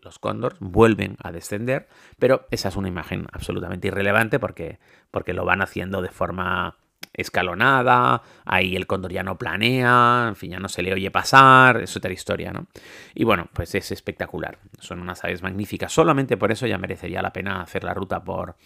los 0.05 0.19
cóndores 0.19 0.59
vuelven 0.61 1.17
a 1.23 1.33
descender, 1.33 1.89
pero 2.19 2.47
esa 2.51 2.69
es 2.69 2.77
una 2.77 2.89
imagen 2.89 3.27
absolutamente 3.33 3.89
irrelevante 3.89 4.39
porque, 4.39 4.79
porque 5.11 5.33
lo 5.33 5.47
van 5.47 5.63
haciendo 5.63 6.03
de 6.03 6.11
forma 6.11 6.77
escalonada, 7.15 8.21
ahí 8.45 8.77
el 8.77 8.87
cóndor 8.87 9.11
ya 9.11 9.23
no 9.23 9.39
planea, 9.39 10.27
en 10.29 10.37
fin, 10.37 10.51
ya 10.51 10.59
no 10.59 10.69
se 10.69 10.83
le 10.83 10.93
oye 10.93 11.11
pasar, 11.11 11.81
es 11.81 11.97
otra 11.97 12.13
historia, 12.13 12.53
¿no? 12.53 12.67
Y 13.15 13.25
bueno, 13.25 13.49
pues 13.55 13.75
es 13.75 13.91
espectacular, 13.91 14.59
son 14.81 15.01
unas 15.01 15.25
aves 15.25 15.43
magníficas, 15.43 15.93
solamente 15.95 16.37
por 16.37 16.53
eso 16.53 16.67
ya 16.67 16.77
merecería 16.77 17.23
la 17.23 17.33
pena 17.33 17.63
hacer 17.63 17.85
la 17.85 17.95
ruta 17.95 18.23
por, 18.23 18.57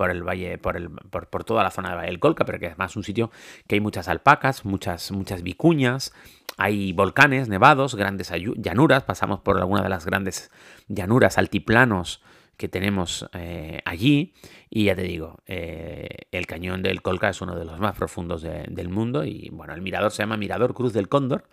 por 0.00 0.10
el 0.10 0.22
valle, 0.22 0.56
por, 0.56 0.78
el, 0.78 0.88
por, 0.88 1.44
toda 1.44 1.62
la 1.62 1.70
zona 1.70 1.90
de 1.90 1.96
Valle 1.96 2.08
del 2.08 2.20
Colca, 2.20 2.46
pero 2.46 2.58
que 2.58 2.64
es 2.68 2.78
más 2.78 2.96
un 2.96 3.04
sitio 3.04 3.30
que 3.66 3.74
hay 3.74 3.82
muchas 3.82 4.08
alpacas, 4.08 4.64
muchas, 4.64 5.12
muchas 5.12 5.42
vicuñas, 5.42 6.14
hay 6.56 6.94
volcanes 6.94 7.50
nevados, 7.50 7.96
grandes 7.96 8.32
llanuras, 8.56 9.02
pasamos 9.02 9.40
por 9.40 9.58
alguna 9.58 9.82
de 9.82 9.90
las 9.90 10.06
grandes 10.06 10.50
llanuras, 10.88 11.36
altiplanos 11.36 12.22
que 12.56 12.66
tenemos 12.66 13.28
eh, 13.34 13.82
allí. 13.84 14.32
Y 14.70 14.84
ya 14.84 14.96
te 14.96 15.02
digo, 15.02 15.42
eh, 15.44 16.08
el 16.32 16.46
cañón 16.46 16.82
del 16.82 17.02
Colca 17.02 17.28
es 17.28 17.42
uno 17.42 17.54
de 17.54 17.66
los 17.66 17.78
más 17.78 17.94
profundos 17.94 18.40
del 18.40 18.88
mundo. 18.88 19.26
Y 19.26 19.50
bueno, 19.52 19.74
el 19.74 19.82
mirador 19.82 20.12
se 20.12 20.22
llama 20.22 20.38
Mirador 20.38 20.72
Cruz 20.72 20.94
del 20.94 21.10
Cóndor. 21.10 21.44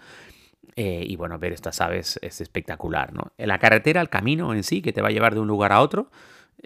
Eh, 0.78 1.04
y 1.06 1.18
bueno, 1.18 1.38
ver 1.38 1.52
estas 1.52 1.82
aves 1.82 2.18
es 2.22 2.40
espectacular, 2.40 3.12
¿no? 3.12 3.34
La 3.38 3.60
carretera, 3.60 4.00
el 4.00 4.08
camino 4.08 4.54
en 4.54 4.64
sí, 4.64 4.82
que 4.82 4.94
te 4.94 5.02
va 5.02 5.10
a 5.10 5.12
llevar 5.12 5.34
de 5.34 5.42
un 5.42 5.48
lugar 5.50 5.74
a 5.74 5.82
otro, 5.82 6.10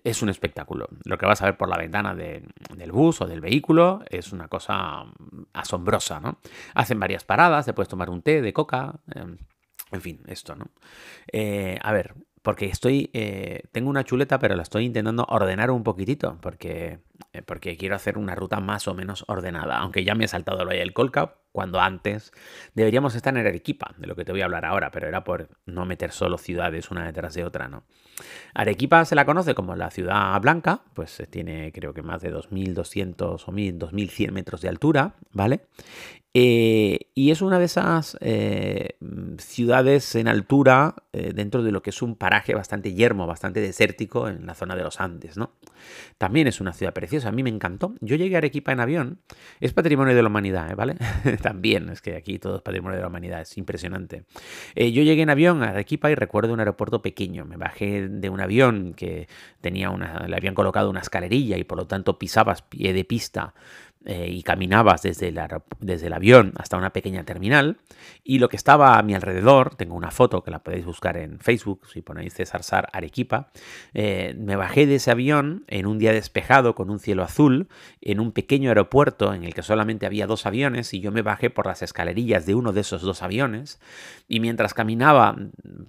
es 0.04 0.22
un 0.22 0.30
espectáculo. 0.30 0.88
Lo 1.04 1.18
que 1.18 1.26
vas 1.26 1.42
a 1.42 1.46
ver 1.46 1.58
por 1.58 1.70
la 1.70 1.78
ventana 1.78 2.16
del 2.16 2.92
bus 2.92 3.22
o 3.22 3.28
del 3.28 3.42
vehículo 3.42 4.04
es 4.10 4.32
una 4.32 4.48
cosa 4.48 5.06
asombrosa, 5.54 6.20
¿no? 6.20 6.40
Hacen 6.74 7.00
varias 7.00 7.24
paradas, 7.24 7.66
te 7.66 7.74
puedes 7.74 7.90
tomar 7.90 8.10
un 8.10 8.22
té 8.22 8.42
de 8.42 8.54
coca, 8.54 9.00
em, 9.14 9.38
en 9.92 10.02
fin, 10.02 10.22
esto, 10.28 10.56
¿no? 10.56 10.68
Eh, 11.32 11.78
a 11.82 11.92
ver, 11.92 12.16
porque 12.42 12.66
estoy, 12.66 13.10
eh, 13.14 13.64
tengo 13.72 13.90
una 13.90 14.04
chuleta, 14.04 14.40
pero 14.40 14.56
la 14.56 14.64
estoy 14.64 14.86
intentando 14.86 15.26
ordenar 15.30 15.70
un 15.72 15.84
poquitito, 15.84 16.40
porque 16.42 17.00
porque 17.46 17.78
quiero 17.78 17.96
hacer 17.96 18.18
una 18.18 18.36
ruta 18.36 18.60
más 18.60 18.88
o 18.88 18.94
menos 18.94 19.26
ordenada, 19.28 19.78
aunque 19.78 20.04
ya 20.04 20.16
me 20.16 20.26
he 20.26 20.28
saltado 20.28 20.66
lo 20.66 20.72
del 20.72 20.94
Colcap, 20.94 21.42
cuando 21.52 21.80
antes 21.80 22.32
deberíamos 22.76 23.16
estar 23.16 23.36
en 23.38 23.46
Arequipa, 23.46 23.94
de 23.98 24.08
lo 24.08 24.16
que 24.16 24.24
te 24.24 24.32
voy 24.32 24.42
a 24.42 24.46
hablar 24.46 24.66
ahora, 24.66 24.92
pero 24.92 25.08
era 25.08 25.24
por 25.24 25.50
no 25.66 25.86
meter 25.86 26.12
solo 26.12 26.38
ciudades 26.38 26.92
una 26.92 27.06
detrás 27.06 27.34
de 27.34 27.44
otra, 27.44 27.68
¿no? 27.68 27.84
Arequipa 28.54 29.04
se 29.06 29.16
la 29.16 29.26
conoce 29.26 29.56
como 29.56 29.76
la 29.76 29.92
ciudad 29.92 30.40
blanca, 30.42 30.84
pues 30.94 31.22
tiene 31.30 31.72
creo 31.72 31.94
que 31.94 32.04
más 32.04 32.22
de 32.22 32.34
2.200 32.34 33.22
o 33.22 33.38
2.100 33.38 34.32
metros 34.32 34.62
de 34.62 34.70
altura, 34.70 35.16
¿vale? 35.32 35.62
Eh, 36.34 37.10
y 37.14 37.32
es 37.32 37.42
una 37.42 37.60
de 37.60 37.66
esas 37.66 38.18
eh, 38.22 38.98
ciudades 39.38 40.16
en 40.16 40.30
altura 40.30 40.96
eh, 41.12 41.34
dentro 41.36 41.62
de 41.62 41.74
lo 41.74 41.82
que 41.82 41.90
es 41.90 42.02
un 42.02 42.16
paraje 42.16 42.56
bastante 42.56 42.94
yermo, 42.94 43.28
bastante 43.28 43.60
desértico 43.60 44.30
en 44.30 44.46
la 44.46 44.56
zona 44.56 44.78
de 44.78 44.84
los 44.84 45.02
Andes, 45.02 45.36
¿no? 45.36 45.52
También 46.18 46.48
es 46.48 46.62
una 46.62 46.72
ciudad 46.72 46.94
preciosa, 46.94 47.11
a 47.26 47.32
mí 47.32 47.44
me 47.44 47.50
encantó. 47.50 47.94
Yo 48.02 48.16
llegué 48.16 48.36
a 48.36 48.38
Arequipa 48.40 48.72
en 48.72 48.80
avión, 48.80 49.20
es 49.60 49.74
patrimonio 49.74 50.16
de 50.16 50.22
la 50.22 50.30
humanidad, 50.30 50.76
¿vale? 50.76 50.96
También, 51.42 51.90
es 51.90 52.02
que 52.02 52.16
aquí 52.16 52.40
todo 52.40 52.58
es 52.58 52.62
patrimonio 52.62 52.98
de 52.98 53.02
la 53.02 53.08
humanidad, 53.08 53.42
es 53.42 53.58
impresionante. 53.58 54.24
yo 54.76 55.04
llegué 55.04 55.22
en 55.22 55.30
avión 55.30 55.64
a 55.64 55.70
Arequipa 55.70 56.10
y 56.12 56.16
recuerdo 56.16 56.54
un 56.54 56.60
aeropuerto 56.60 57.02
pequeño, 57.02 57.46
me 57.46 57.58
bajé 57.58 58.08
de 58.08 58.30
un 58.30 58.40
avión 58.40 58.94
que 58.94 59.28
tenía 59.62 59.90
una, 59.90 60.28
le 60.28 60.36
habían 60.36 60.56
colocado 60.56 60.90
una 60.90 61.02
escalerilla 61.02 61.58
y 61.58 61.64
por 61.64 61.78
lo 61.78 61.88
tanto 61.88 62.18
pisabas 62.18 62.62
pie 62.62 62.94
de 62.94 63.04
pista 63.04 63.54
eh, 64.04 64.30
y 64.32 64.42
caminabas 64.42 65.04
desde 65.04 65.28
el, 65.28 65.40
desde 65.80 66.08
el 66.08 66.14
avión 66.14 66.54
hasta 66.58 66.76
una 66.76 66.92
pequeña 66.92 67.24
terminal 67.24 67.78
y 68.24 68.40
lo 68.40 68.50
que 68.50 68.56
estaba 68.56 68.98
a 68.98 69.04
mi 69.04 69.14
alrededor, 69.14 69.76
tengo 69.76 69.94
una 69.94 70.10
foto 70.10 70.44
que 70.44 70.50
la 70.50 70.64
podéis 70.64 70.86
buscar 70.86 71.18
en 71.18 71.40
Facebook 71.40 71.88
si 71.88 72.02
ponéis 72.02 72.34
César 72.34 72.64
Sar 72.64 72.90
Arequipa, 72.94 73.52
eh, 73.94 74.34
me 74.40 74.56
bajé 74.56 74.88
de 74.88 74.96
ese 74.96 75.12
avión 75.12 75.66
en 75.68 75.86
un 75.86 76.00
día 76.00 76.14
despejado 76.14 76.74
con 76.74 76.90
un 76.90 76.98
cielo 76.98 77.22
azul 77.22 77.68
en 78.02 78.20
un 78.20 78.32
pequeño 78.32 78.70
aeropuerto 78.70 79.36
en 79.36 79.44
el 79.44 79.54
que 79.54 79.62
solamente 79.62 80.08
había 80.08 80.26
dos 80.26 80.48
aviones 80.48 80.96
y 80.96 81.00
yo 81.00 81.12
me 81.12 81.22
bajé 81.22 81.52
por 81.52 81.68
las 81.68 81.84
escalerillas 81.84 82.48
de 82.48 82.56
uno 82.56 82.74
de 82.74 82.82
esos 82.82 83.04
dos 83.04 83.22
aviones 83.22 83.80
y 84.28 84.40
mientras 84.40 84.74
caminaba 84.74 85.36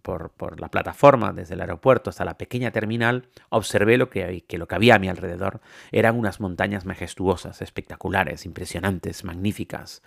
por, 0.02 0.32
por 0.36 0.60
la 0.60 0.68
plataforma 0.68 1.32
desde 1.32 1.54
el 1.54 1.62
aeropuerto 1.62 2.10
hasta 2.10 2.26
la 2.26 2.36
pequeña 2.36 2.72
terminal 2.72 3.24
observé 3.48 3.96
lo 3.96 4.10
que, 4.10 4.44
que 4.46 4.58
lo 4.58 4.68
que 4.68 4.74
había 4.74 4.96
a 4.96 4.98
mi 4.98 5.08
alrededor 5.08 5.62
eran 5.92 6.18
unas 6.18 6.38
montañas 6.38 6.84
majestuosas, 6.84 7.62
espectaculares 7.62 8.01
impresionantes, 8.46 9.24
magníficas. 9.24 10.02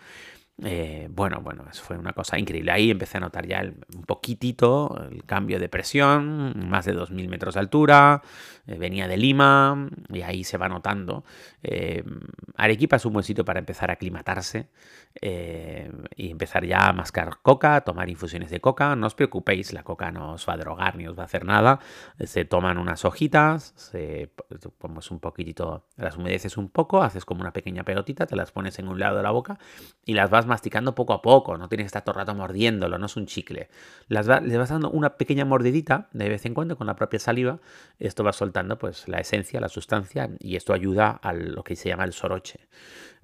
Eh, 0.63 1.09
bueno, 1.11 1.41
bueno, 1.41 1.65
eso 1.69 1.83
fue 1.83 1.97
una 1.97 2.13
cosa 2.13 2.39
increíble. 2.39 2.71
Ahí 2.71 2.89
empecé 2.89 3.17
a 3.17 3.21
notar 3.21 3.45
ya 3.45 3.61
un 3.61 4.03
poquitito 4.03 5.05
el 5.11 5.25
cambio 5.25 5.59
de 5.59 5.67
presión, 5.67 6.69
más 6.69 6.85
de 6.85 6.95
2.000 6.95 7.27
metros 7.27 7.55
de 7.55 7.59
altura, 7.59 8.21
eh, 8.65 8.77
venía 8.77 9.09
de 9.09 9.17
Lima 9.17 9.89
y 10.09 10.21
ahí 10.21 10.45
se 10.45 10.57
va 10.57 10.69
notando. 10.69 11.25
Eh, 11.61 12.03
Arequipa 12.55 12.95
es 12.95 13.05
un 13.05 13.13
buen 13.13 13.25
sitio 13.25 13.43
para 13.43 13.59
empezar 13.59 13.89
a 13.89 13.93
aclimatarse 13.93 14.69
y 15.21 16.29
empezar 16.29 16.65
ya 16.65 16.89
a 16.89 16.93
mascar 16.93 17.37
coca, 17.41 17.81
tomar 17.81 18.09
infusiones 18.09 18.49
de 18.49 18.59
coca. 18.59 18.95
No 18.97 19.07
os 19.07 19.15
preocupéis, 19.15 19.71
la 19.71 19.83
coca 19.83 20.11
no 20.11 20.33
os 20.33 20.47
va 20.47 20.53
a 20.53 20.57
drogar 20.57 20.97
ni 20.97 21.07
os 21.07 21.17
va 21.17 21.23
a 21.23 21.25
hacer 21.25 21.45
nada. 21.45 21.79
Se 22.19 22.43
toman 22.43 22.77
unas 22.77 23.05
hojitas, 23.05 23.73
se 23.77 24.29
pones 24.77 25.11
un 25.11 25.19
poquitito, 25.19 25.87
las 25.95 26.17
humedeces 26.17 26.57
un 26.57 26.69
poco, 26.69 27.01
haces 27.01 27.23
como 27.23 27.41
una 27.41 27.53
pequeña 27.53 27.83
pelotita, 27.83 28.25
te 28.25 28.35
las 28.35 28.51
pones 28.51 28.77
en 28.79 28.89
un 28.89 28.99
lado 28.99 29.17
de 29.17 29.23
la 29.23 29.31
boca 29.31 29.57
y 30.05 30.15
las 30.15 30.29
vas 30.29 30.44
masticando 30.47 30.95
poco 30.95 31.13
a 31.13 31.21
poco, 31.21 31.57
no 31.57 31.67
tienes 31.69 31.85
que 31.85 31.87
estar 31.87 32.03
todo 32.03 32.13
el 32.13 32.19
rato 32.19 32.35
mordiéndolo, 32.35 32.97
no 32.97 33.05
es 33.05 33.15
un 33.15 33.25
chicle. 33.25 33.69
Las 34.07 34.27
le 34.43 34.57
vas 34.57 34.69
dando 34.69 34.89
una 34.89 35.17
pequeña 35.17 35.45
mordidita 35.45 36.09
de 36.13 36.29
vez 36.29 36.45
en 36.45 36.53
cuando 36.53 36.77
con 36.77 36.87
la 36.87 36.95
propia 36.95 37.19
saliva, 37.19 37.59
esto 37.99 38.23
va 38.23 38.33
soltando 38.33 38.77
pues 38.77 39.07
la 39.07 39.19
esencia, 39.19 39.59
la 39.59 39.69
sustancia 39.69 40.29
y 40.39 40.55
esto 40.55 40.73
ayuda 40.73 41.11
a 41.11 41.33
lo 41.33 41.63
que 41.63 41.75
se 41.75 41.89
llama 41.89 42.03
el 42.03 42.13
soroche. 42.13 42.67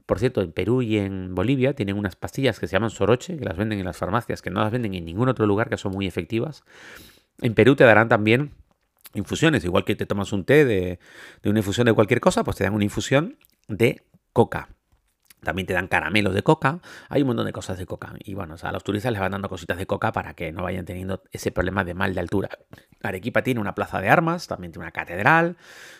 Por 0.05 0.19
cierto, 0.19 0.41
en 0.41 0.51
Perú 0.51 0.81
y 0.81 0.97
en 0.97 1.35
Bolivia 1.35 1.73
tienen 1.73 1.97
unas 1.97 2.15
pastillas 2.15 2.59
que 2.59 2.67
se 2.67 2.73
llaman 2.73 2.89
soroche, 2.89 3.37
que 3.37 3.45
las 3.45 3.55
venden 3.55 3.79
en 3.79 3.85
las 3.85 3.97
farmacias, 3.97 4.41
que 4.41 4.49
no 4.49 4.61
las 4.61 4.71
venden 4.71 4.93
en 4.93 5.05
ningún 5.05 5.29
otro 5.29 5.45
lugar, 5.45 5.69
que 5.69 5.77
son 5.77 5.93
muy 5.93 6.07
efectivas. 6.07 6.63
En 7.39 7.53
Perú 7.53 7.75
te 7.75 7.85
darán 7.85 8.09
también 8.09 8.51
infusiones, 9.13 9.63
igual 9.63 9.85
que 9.85 9.95
te 9.95 10.05
tomas 10.05 10.33
un 10.33 10.43
té 10.43 10.65
de, 10.65 10.99
de 11.43 11.49
una 11.49 11.59
infusión 11.59 11.85
de 11.85 11.93
cualquier 11.93 12.19
cosa, 12.19 12.43
pues 12.43 12.57
te 12.57 12.63
dan 12.63 12.73
una 12.73 12.83
infusión 12.83 13.37
de 13.67 14.03
coca. 14.33 14.69
También 15.43 15.65
te 15.65 15.73
dan 15.73 15.87
caramelos 15.87 16.35
de 16.35 16.43
coca, 16.43 16.79
hay 17.09 17.21
un 17.21 17.29
montón 17.29 17.47
de 17.47 17.51
cosas 17.51 17.77
de 17.79 17.85
coca. 17.87 18.13
Y 18.19 18.35
bueno, 18.35 18.55
a 18.61 18.71
los 18.71 18.83
turistas 18.83 19.11
les 19.11 19.19
van 19.19 19.31
dando 19.31 19.49
cositas 19.49 19.77
de 19.77 19.87
coca 19.87 20.11
para 20.11 20.35
que 20.35 20.51
no 20.51 20.63
vayan 20.63 20.85
teniendo 20.85 21.23
ese 21.31 21.51
problema 21.51 21.83
de 21.83 21.95
mal 21.95 22.13
de 22.13 22.19
altura. 22.19 22.49
Arequipa 23.01 23.41
tiene 23.41 23.59
una 23.59 23.73
plaza 23.73 23.99
de 23.99 24.09
armas, 24.09 24.47
también 24.47 24.71
tiene 24.71 24.85
una 24.85 24.91
catedral, 24.91 25.57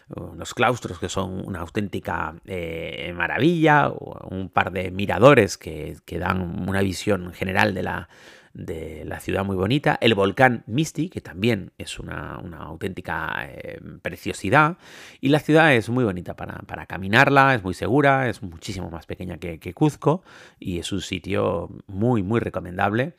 unos 0.09 0.53
claustros 0.53 0.99
que 0.99 1.09
son 1.09 1.47
una 1.47 1.61
auténtica 1.61 2.35
eh, 2.45 3.11
maravilla, 3.15 3.89
un 3.89 4.49
par 4.49 4.71
de 4.71 4.91
miradores 4.91 5.57
que, 5.57 5.97
que 6.05 6.19
dan 6.19 6.69
una 6.69 6.81
visión 6.81 7.33
general 7.33 7.73
de 7.73 7.81
la, 7.81 8.09
de 8.53 9.03
la 9.05 9.19
ciudad 9.19 9.45
muy 9.45 9.55
bonita, 9.55 9.97
el 10.01 10.13
volcán 10.13 10.63
Misti, 10.67 11.09
que 11.09 11.21
también 11.21 11.71
es 11.77 11.99
una, 11.99 12.35
auténtica 12.59 13.47
eh, 13.47 13.79
preciosidad, 14.01 14.77
y 15.19 15.29
la 15.29 15.39
ciudad 15.39 15.73
es 15.73 15.89
muy 15.89 16.03
bonita 16.03 16.35
para, 16.35 16.85
caminarla, 16.85 17.55
es 17.55 17.63
muy 17.63 17.73
segura, 17.73 18.29
es 18.29 18.41
muchísimo 18.43 18.89
más 18.89 19.05
pequeña 19.05 19.37
que, 19.37 19.73
Cuzco 19.73 20.23
y 20.59 20.79
es 20.79 20.91
un 20.91 21.01
sitio 21.01 21.69
muy, 21.87 22.23
muy 22.23 22.39
recomendable. 22.39 23.13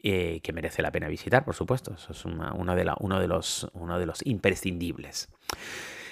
Eh, 0.00 0.38
que 0.44 0.52
merece 0.52 0.80
la 0.80 0.92
pena 0.92 1.08
visitar, 1.08 1.44
por 1.44 1.56
supuesto. 1.56 1.94
Eso 1.94 2.12
es 2.12 2.24
uno, 2.24 2.54
de 2.76 2.94
uno, 3.00 3.18
de 3.18 3.26
los, 3.26 3.68
uno 3.74 3.98
de 3.98 4.06
los 4.06 4.24
imprescindibles. 4.24 5.28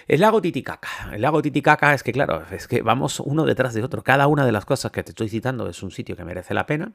El 0.09 0.21
lago 0.23 0.43
Titicaca. 0.43 0.89
El 1.13 1.23
lago 1.23 1.41
Titicaca 1.41 1.95
es 1.95 2.03
que, 2.03 2.13
claro, 2.13 2.45
es 2.51 2.67
que 2.67 2.83
vamos 2.83 3.21
uno 3.21 3.45
detrás 3.45 3.75
de 3.75 3.85
otro. 3.85 4.03
Cada 4.03 4.27
una 4.27 4.45
de 4.45 4.51
las 4.51 4.65
cosas 4.65 4.91
que 4.91 5.05
te 5.05 5.11
estoy 5.11 5.29
citando 5.29 5.69
es 5.69 5.85
un 5.85 5.93
sitio 5.93 6.17
que 6.17 6.25
merece 6.25 6.53
la 6.53 6.67
pena. 6.67 6.93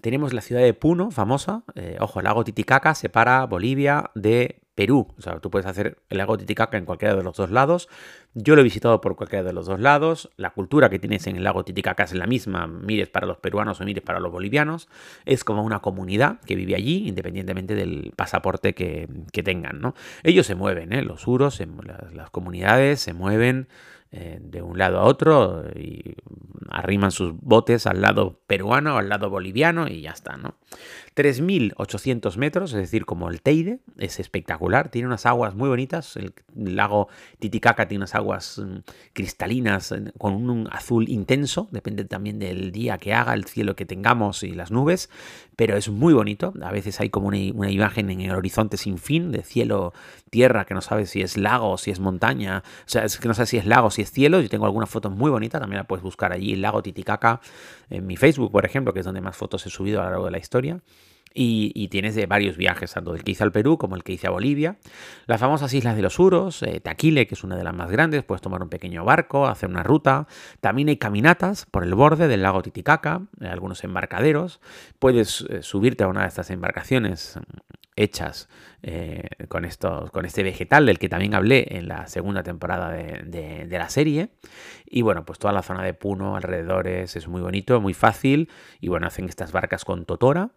Tenemos 0.00 0.32
la 0.32 0.40
ciudad 0.40 0.62
de 0.62 0.74
Puno, 0.74 1.10
famosa. 1.10 1.62
Eh, 1.74 1.96
ojo, 2.00 2.20
el 2.20 2.24
lago 2.24 2.44
Titicaca 2.44 2.94
separa 2.94 3.44
Bolivia 3.46 4.10
de 4.14 4.60
Perú. 4.76 5.08
O 5.18 5.22
sea, 5.22 5.40
tú 5.40 5.50
puedes 5.50 5.66
hacer 5.66 5.98
el 6.10 6.18
lago 6.18 6.36
Titicaca 6.36 6.76
en 6.76 6.84
cualquiera 6.84 7.16
de 7.16 7.22
los 7.22 7.36
dos 7.36 7.50
lados. 7.50 7.88
Yo 8.34 8.54
lo 8.54 8.60
he 8.60 8.64
visitado 8.64 9.00
por 9.00 9.16
cualquiera 9.16 9.42
de 9.42 9.54
los 9.54 9.66
dos 9.66 9.80
lados. 9.80 10.30
La 10.36 10.50
cultura 10.50 10.90
que 10.90 10.98
tienes 10.98 11.26
en 11.26 11.36
el 11.36 11.44
lago 11.44 11.64
Titicaca 11.64 12.04
es 12.04 12.12
la 12.12 12.26
misma, 12.26 12.66
mires 12.66 13.08
para 13.08 13.26
los 13.26 13.38
peruanos 13.38 13.80
o 13.80 13.84
mires 13.84 14.04
para 14.04 14.20
los 14.20 14.30
bolivianos. 14.30 14.88
Es 15.24 15.44
como 15.44 15.64
una 15.64 15.80
comunidad 15.80 16.40
que 16.40 16.54
vive 16.56 16.74
allí, 16.74 17.08
independientemente 17.08 17.74
del 17.74 18.12
pasaporte 18.14 18.74
que, 18.74 19.08
tengan. 19.42 19.80
¿no? 19.80 19.94
Ellos 20.22 20.46
se 20.46 20.54
mueven, 20.54 20.92
¿eh? 20.92 21.00
los 21.00 21.26
uros, 21.26 21.62
las 22.12 22.30
comunidades 22.30 23.00
se 23.00 23.14
mueven 23.14 23.68
eh, 24.18 24.38
de 24.40 24.62
un 24.62 24.78
lado 24.78 24.98
a 24.98 25.04
otro 25.04 25.62
y 25.74 26.14
arriman 26.70 27.10
sus 27.10 27.34
botes 27.38 27.86
al 27.86 28.00
lado 28.00 28.40
peruano 28.46 28.94
o 28.94 28.98
al 28.98 29.10
lado 29.10 29.28
boliviano 29.28 29.88
y 29.88 30.00
ya 30.00 30.12
está, 30.12 30.38
¿no? 30.38 30.54
3.800 31.16 32.36
metros, 32.36 32.72
es 32.74 32.78
decir, 32.78 33.06
como 33.06 33.30
el 33.30 33.40
Teide, 33.40 33.80
es 33.96 34.20
espectacular, 34.20 34.90
tiene 34.90 35.08
unas 35.08 35.24
aguas 35.24 35.54
muy 35.54 35.70
bonitas, 35.70 36.16
el 36.16 36.34
lago 36.54 37.08
Titicaca 37.38 37.88
tiene 37.88 38.00
unas 38.00 38.14
aguas 38.14 38.58
mm, 38.58 38.80
cristalinas 39.14 39.94
con 40.18 40.34
un 40.34 40.68
azul 40.70 41.08
intenso, 41.08 41.68
depende 41.70 42.04
también 42.04 42.38
del 42.38 42.70
día 42.70 42.98
que 42.98 43.14
haga, 43.14 43.32
el 43.32 43.46
cielo 43.46 43.76
que 43.76 43.86
tengamos 43.86 44.42
y 44.42 44.52
las 44.52 44.70
nubes, 44.70 45.08
pero 45.56 45.78
es 45.78 45.88
muy 45.88 46.12
bonito, 46.12 46.52
a 46.62 46.70
veces 46.70 47.00
hay 47.00 47.08
como 47.08 47.28
una, 47.28 47.38
imagen 47.38 48.10
en 48.10 48.20
el 48.20 48.32
horizonte 48.32 48.76
sin 48.76 48.98
fin 48.98 49.32
de 49.32 49.42
cielo, 49.42 49.94
tierra, 50.28 50.66
que 50.66 50.74
no 50.74 50.82
sabes 50.82 51.08
si 51.08 51.22
es 51.22 51.38
lago 51.38 51.78
si 51.78 51.90
es 51.90 51.98
montaña, 51.98 52.62
o 52.80 52.88
sea, 52.88 53.04
es 53.04 53.18
que 53.18 53.28
no 53.28 53.32
sabes 53.32 53.48
si 53.48 53.56
es 53.56 53.64
lago 53.64 53.90
si 53.90 54.02
es 54.02 54.05
cielo, 54.06 54.40
yo 54.40 54.48
tengo 54.48 54.66
alguna 54.66 54.86
foto 54.86 55.10
muy 55.10 55.30
bonita, 55.30 55.60
también 55.60 55.78
la 55.78 55.86
puedes 55.86 56.02
buscar 56.02 56.32
allí, 56.32 56.52
el 56.52 56.62
lago 56.62 56.82
Titicaca, 56.82 57.40
en 57.90 58.06
mi 58.06 58.16
Facebook, 58.16 58.50
por 58.50 58.64
ejemplo, 58.64 58.92
que 58.92 59.00
es 59.00 59.04
donde 59.06 59.20
más 59.20 59.36
fotos 59.36 59.66
he 59.66 59.70
subido 59.70 60.00
a 60.00 60.04
lo 60.04 60.10
largo 60.10 60.24
de 60.26 60.30
la 60.30 60.38
historia. 60.38 60.80
Y, 61.38 61.88
tienes 61.88 62.14
de 62.14 62.24
varios 62.24 62.56
viajes, 62.56 62.94
tanto 62.94 63.14
el 63.14 63.22
que 63.22 63.32
hice 63.32 63.44
al 63.44 63.52
Perú 63.52 63.76
como 63.76 63.94
el 63.94 64.02
que 64.02 64.14
hice 64.14 64.26
a 64.26 64.30
Bolivia. 64.30 64.78
Las 65.26 65.38
famosas 65.38 65.74
Islas 65.74 65.94
de 65.94 66.00
los 66.00 66.18
Uros, 66.18 66.62
eh, 66.62 66.80
Taquile, 66.80 67.26
que 67.26 67.34
es 67.34 67.44
una 67.44 67.56
de 67.56 67.62
las 67.62 67.74
más 67.74 67.90
grandes, 67.90 68.24
puedes 68.24 68.40
tomar 68.40 68.62
un 68.62 68.70
pequeño 68.70 69.04
barco, 69.04 69.46
hacer 69.46 69.68
una 69.68 69.82
ruta. 69.82 70.28
También 70.60 70.88
hay 70.88 70.96
caminatas 70.96 71.66
por 71.66 71.84
el 71.84 71.94
borde 71.94 72.26
del 72.26 72.40
lago 72.40 72.62
Titicaca, 72.62 73.20
eh, 73.42 73.48
algunos 73.48 73.84
embarcaderos. 73.84 74.62
Puedes 74.98 75.42
eh, 75.50 75.60
subirte 75.60 76.04
a 76.04 76.08
una 76.08 76.22
de 76.22 76.28
estas 76.28 76.48
embarcaciones 76.48 77.38
hechas 77.96 78.48
con, 79.48 79.64
estos, 79.64 80.12
con 80.12 80.24
este 80.26 80.44
vegetal 80.44 80.86
del 80.86 81.00
que 81.00 81.08
también 81.08 81.34
hablé 81.34 81.66
en 81.70 81.88
la 81.88 82.06
segunda 82.06 82.44
temporada 82.44 82.92
de, 82.92 83.66
la 83.68 83.88
serie. 83.88 84.28
Y 84.84 85.02
bueno, 85.02 85.24
pues 85.24 85.40
toda 85.40 85.52
la 85.52 85.62
zona 85.62 85.82
de 85.82 85.92
Puno, 85.92 86.36
alrededores, 86.36 87.16
es 87.16 87.26
muy 87.26 87.40
bonito, 87.40 87.80
muy 87.80 87.94
fácil. 87.94 88.48
Y 88.80 88.88
bueno, 88.88 89.08
hacen 89.08 89.28
estas 89.28 89.50
barcas 89.50 89.84
con 89.84 90.04
Totora. 90.04 90.50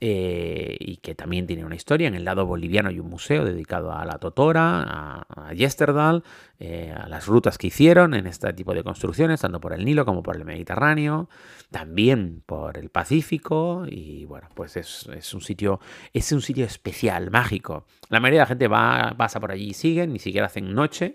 Eh, 0.00 0.76
y 0.80 0.96
que 0.98 1.14
también 1.14 1.46
tiene 1.46 1.64
una 1.64 1.74
historia. 1.74 2.08
En 2.08 2.14
el 2.14 2.24
lado 2.24 2.46
boliviano 2.46 2.88
hay 2.88 2.98
un 2.98 3.10
museo 3.10 3.44
dedicado 3.44 3.92
a 3.92 4.04
la 4.04 4.18
Totora, 4.18 4.82
a, 4.82 5.26
a 5.28 5.52
Yesterdal, 5.52 6.22
eh, 6.64 6.94
a 6.96 7.08
las 7.08 7.26
rutas 7.26 7.58
que 7.58 7.66
hicieron 7.66 8.14
en 8.14 8.28
este 8.28 8.52
tipo 8.52 8.72
de 8.72 8.84
construcciones, 8.84 9.40
tanto 9.40 9.60
por 9.60 9.72
el 9.72 9.84
Nilo 9.84 10.04
como 10.04 10.22
por 10.22 10.36
el 10.36 10.44
Mediterráneo, 10.44 11.28
también 11.72 12.44
por 12.46 12.78
el 12.78 12.88
Pacífico. 12.88 13.84
Y 13.88 14.26
bueno, 14.26 14.48
pues 14.54 14.76
es, 14.76 15.34
un 15.34 15.40
sitio, 15.40 15.80
es 16.12 16.30
un 16.30 16.40
sitio 16.40 16.64
especial, 16.64 16.81
mágico. 17.30 17.86
La 18.08 18.20
mayoría 18.20 18.40
de 18.40 18.42
la 18.42 18.46
gente 18.46 18.68
va, 18.68 19.14
pasa 19.16 19.40
por 19.40 19.52
allí 19.52 19.70
y 19.70 19.74
siguen, 19.74 20.12
ni 20.12 20.18
siquiera 20.18 20.46
hacen 20.46 20.74
noche. 20.74 21.14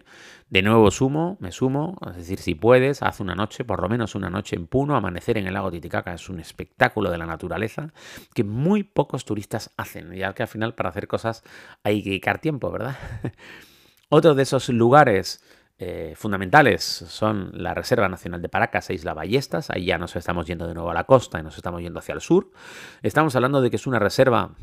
De 0.50 0.62
nuevo 0.62 0.90
sumo, 0.92 1.38
me 1.42 1.52
sumo, 1.52 1.98
es 2.10 2.16
decir, 2.16 2.40
si 2.40 2.56
puedes, 2.56 3.04
haz 3.04 3.20
una 3.20 3.36
noche, 3.36 3.66
por 3.66 3.82
lo 3.82 3.90
menos 3.90 4.16
una 4.16 4.30
noche 4.30 4.56
en 4.56 4.66
Puno, 4.66 4.96
amanecer 4.96 5.38
en 5.38 5.46
el 5.46 5.54
lago 5.54 5.70
Titicaca 5.70 6.14
es 6.14 6.30
un 6.30 6.40
espectáculo 6.40 7.12
de 7.12 7.18
la 7.18 7.26
naturaleza 7.26 7.92
que 8.34 8.46
muy 8.46 8.84
pocos 8.84 9.26
turistas 9.26 9.74
hacen, 9.76 10.14
ya 10.14 10.34
que 10.34 10.44
al 10.44 10.48
final 10.48 10.74
para 10.74 10.90
hacer 10.90 11.08
cosas 11.08 11.44
hay 11.84 12.02
que 12.02 12.12
dedicar 12.12 12.40
tiempo, 12.40 12.72
¿verdad? 12.72 12.96
Otro 14.10 14.36
de 14.36 14.44
esos 14.44 14.70
lugares 14.70 15.44
eh, 15.80 16.14
fundamentales 16.16 16.82
son 16.82 17.52
la 17.54 17.74
Reserva 17.74 18.10
Nacional 18.10 18.42
de 18.42 18.50
Paracas 18.50 18.90
e 18.90 18.96
Isla 18.96 19.14
Ballestas. 19.14 19.70
Ahí 19.70 19.86
ya 19.86 19.98
nos 19.98 20.16
estamos 20.16 20.48
yendo 20.48 20.66
de 20.66 20.74
nuevo 20.74 20.90
a 20.90 20.94
la 20.94 21.04
costa 21.04 21.40
y 21.40 21.44
nos 21.44 21.58
estamos 21.58 21.82
yendo 21.82 22.00
hacia 22.00 22.16
el 22.16 22.22
sur. 22.22 22.52
Estamos 23.04 23.36
hablando 23.36 23.62
de 23.62 23.70
que 23.70 23.76
es 23.76 23.86
una 23.86 24.00
reserva 24.00 24.56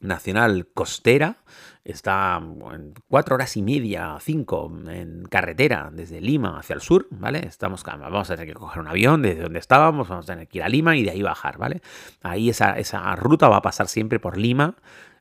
nacional 0.00 0.68
costera. 0.72 1.38
Está 1.84 2.38
en 2.74 2.92
cuatro 3.08 3.36
horas 3.36 3.56
y 3.56 3.62
media, 3.62 4.18
cinco, 4.20 4.70
en 4.88 5.24
carretera 5.24 5.90
desde 5.90 6.20
Lima 6.20 6.58
hacia 6.58 6.74
el 6.74 6.82
sur, 6.82 7.06
¿vale? 7.10 7.46
Estamos, 7.46 7.82
vamos 7.82 8.30
a 8.30 8.36
tener 8.36 8.52
que 8.52 8.60
coger 8.60 8.80
un 8.80 8.88
avión 8.88 9.22
desde 9.22 9.42
donde 9.42 9.58
estábamos, 9.58 10.08
vamos 10.08 10.26
a 10.26 10.34
tener 10.34 10.48
que 10.48 10.58
ir 10.58 10.64
a 10.64 10.68
Lima 10.68 10.96
y 10.96 11.04
de 11.04 11.12
ahí 11.12 11.22
bajar, 11.22 11.56
¿vale? 11.56 11.80
Ahí 12.20 12.50
esa, 12.50 12.78
esa 12.78 13.16
ruta 13.16 13.48
va 13.48 13.56
a 13.56 13.62
pasar 13.62 13.88
siempre 13.88 14.20
por 14.20 14.36
Lima. 14.36 14.76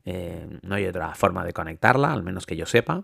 Eh, 0.09 0.47
no 0.61 0.75
hay 0.75 0.85
otra 0.85 1.13
forma 1.15 1.43
de 1.43 1.51
conectarla, 1.51 2.13
al 2.13 2.23
menos 2.23 2.45
que 2.45 2.55
yo 2.55 2.65
sepa. 2.65 3.03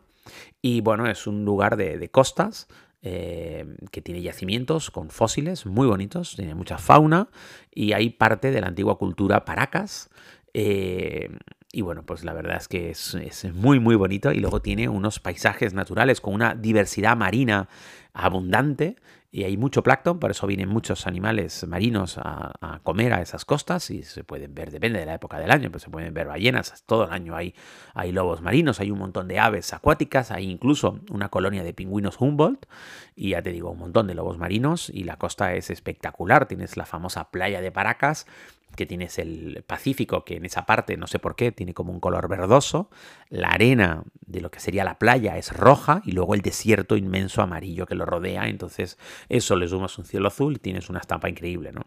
Y 0.61 0.79
bueno, 0.79 1.05
es 1.07 1.27
un 1.27 1.43
lugar 1.43 1.75
de, 1.75 2.09
costas 2.09 2.69
eh, 3.01 3.65
que 3.91 4.01
tiene 4.01 4.21
yacimientos 4.21 4.89
con 4.89 5.09
fósiles 5.09 5.65
muy 5.65 5.85
bonitos, 5.85 6.37
tiene 6.37 6.55
mucha 6.55 6.77
fauna 6.77 7.27
y 7.73 7.91
hay 7.91 8.09
parte 8.09 8.51
de 8.51 8.61
la 8.61 8.67
antigua 8.67 8.97
cultura 8.97 9.43
Paracas. 9.43 10.09
Eh, 10.53 11.29
y 11.75 11.81
bueno, 11.81 12.03
pues 12.05 12.23
la 12.23 12.33
verdad 12.33 12.57
es 12.57 12.67
que 12.67 12.91
es, 12.91 13.15
es, 13.15 13.51
muy, 13.51 13.79
muy 13.79 13.95
bonito 13.95 14.31
y 14.31 14.39
luego 14.39 14.61
tiene 14.61 14.87
unos 14.87 15.19
paisajes 15.19 15.73
naturales 15.73 16.21
con 16.21 16.35
una 16.35 16.53
diversidad 16.53 17.17
marina 17.17 17.67
abundante 18.13 18.95
y 19.31 19.45
hay 19.45 19.57
mucho 19.57 19.81
plancton, 19.81 20.19
por 20.19 20.29
eso 20.29 20.45
vienen 20.45 20.69
muchos 20.69 21.07
animales 21.07 21.65
marinos 21.67 22.19
a, 22.19 22.79
comer 22.83 23.13
a 23.13 23.21
esas 23.23 23.43
costas 23.43 23.89
y 23.89 24.03
se 24.03 24.23
pueden 24.23 24.53
ver, 24.53 24.69
depende 24.69 24.99
de 24.99 25.07
la 25.07 25.15
época 25.15 25.39
del 25.39 25.49
año, 25.49 25.71
pero 25.71 25.79
se 25.79 25.89
pueden 25.89 26.13
ver 26.13 26.27
ballenas, 26.27 26.83
todo 26.85 27.05
el 27.05 27.11
año 27.11 27.35
hay, 27.35 27.55
hay 27.95 28.11
lobos 28.11 28.43
marinos, 28.43 28.79
hay 28.79 28.91
un 28.91 28.99
montón 28.99 29.27
de 29.27 29.39
aves 29.39 29.73
acuáticas, 29.73 30.29
hay 30.29 30.51
incluso 30.51 30.99
una 31.09 31.29
colonia 31.29 31.63
de 31.63 31.73
pingüinos 31.73 32.21
Humboldt 32.21 32.67
y 33.15 33.31
ya 33.31 33.41
te 33.41 33.51
digo, 33.51 33.71
un 33.71 33.79
montón 33.79 34.05
de 34.05 34.13
lobos 34.13 34.37
marinos 34.37 34.91
y 34.91 35.05
la 35.05 35.17
costa 35.17 35.55
es 35.55 35.71
espectacular, 35.71 36.45
tienes 36.45 36.77
la 36.77 36.85
famosa 36.85 37.31
playa 37.31 37.61
de 37.61 37.71
Paracas 37.71 38.27
que 38.75 38.85
tienes 38.85 39.19
el 39.19 39.63
Pacífico, 39.65 40.25
que 40.25 40.37
en 40.37 40.45
esa 40.45 40.65
parte, 40.65 40.97
no 40.97 41.07
sé 41.07 41.19
por 41.19 41.35
qué, 41.35 41.51
tiene 41.51 41.73
como 41.73 41.91
un 41.91 41.99
color 41.99 42.27
verdoso, 42.27 42.89
la 43.29 43.49
arena 43.49 44.03
de 44.25 44.41
lo 44.41 44.51
que 44.51 44.59
sería 44.59 44.83
la 44.83 44.97
playa 44.97 45.37
es 45.37 45.55
roja 45.55 46.01
y 46.05 46.11
luego 46.11 46.33
el 46.35 46.41
desierto 46.41 46.95
inmenso 46.97 47.41
amarillo 47.41 47.85
que 47.85 47.95
lo 47.95 48.05
rodea, 48.05 48.47
entonces 48.47 48.97
eso 49.29 49.55
le 49.55 49.67
sumas 49.67 49.97
un 49.97 50.05
cielo 50.05 50.27
azul 50.27 50.55
y 50.55 50.59
tienes 50.59 50.89
una 50.89 50.99
estampa 50.99 51.29
increíble, 51.29 51.71
¿no? 51.71 51.81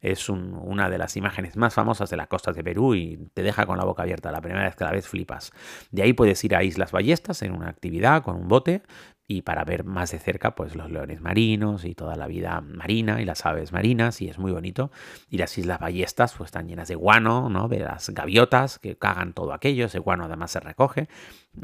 Es 0.00 0.28
una 0.28 0.88
de 0.88 0.98
las 0.98 1.16
imágenes 1.16 1.56
más 1.56 1.74
famosas 1.74 2.10
de 2.10 2.16
las 2.16 2.28
costas 2.28 2.56
de 2.56 2.64
Perú 2.64 2.94
y 2.94 3.18
te 3.34 3.42
deja 3.42 3.66
con 3.66 3.78
la 3.78 3.84
boca 3.84 4.02
abierta, 4.02 4.32
la 4.32 4.40
primera 4.40 4.64
vez 4.64 4.76
que 4.76 4.84
la 4.84 4.92
ves 4.92 5.08
flipas. 5.08 5.52
De 5.90 6.02
ahí 6.02 6.12
puedes 6.12 6.42
ir 6.44 6.54
a 6.56 6.62
Islas 6.62 6.92
Ballestas 6.92 7.42
en 7.42 7.52
una 7.52 7.68
actividad 7.68 8.22
con 8.22 8.36
un 8.36 8.48
bote, 8.48 8.82
y 9.30 9.42
para 9.42 9.62
ver 9.62 9.84
más 9.84 10.10
de 10.10 10.18
cerca 10.18 10.56
pues 10.56 10.74
los 10.74 10.90
leones 10.90 11.20
marinos 11.20 11.84
y 11.84 11.94
toda 11.94 12.16
la 12.16 12.26
vida 12.26 12.60
marina 12.60 13.22
y 13.22 13.24
las 13.24 13.46
aves 13.46 13.70
marinas 13.70 14.20
y 14.20 14.28
es 14.28 14.38
muy 14.38 14.50
bonito 14.50 14.90
y 15.30 15.38
las 15.38 15.56
islas 15.56 15.78
ballestas 15.78 16.34
pues 16.36 16.48
están 16.48 16.66
llenas 16.66 16.88
de 16.88 16.96
guano 16.96 17.48
no 17.48 17.68
de 17.68 17.78
las 17.78 18.10
gaviotas 18.10 18.80
que 18.80 18.96
cagan 18.96 19.32
todo 19.32 19.52
aquello 19.52 19.86
ese 19.86 20.00
guano 20.00 20.24
además 20.24 20.50
se 20.50 20.58
recoge 20.58 21.08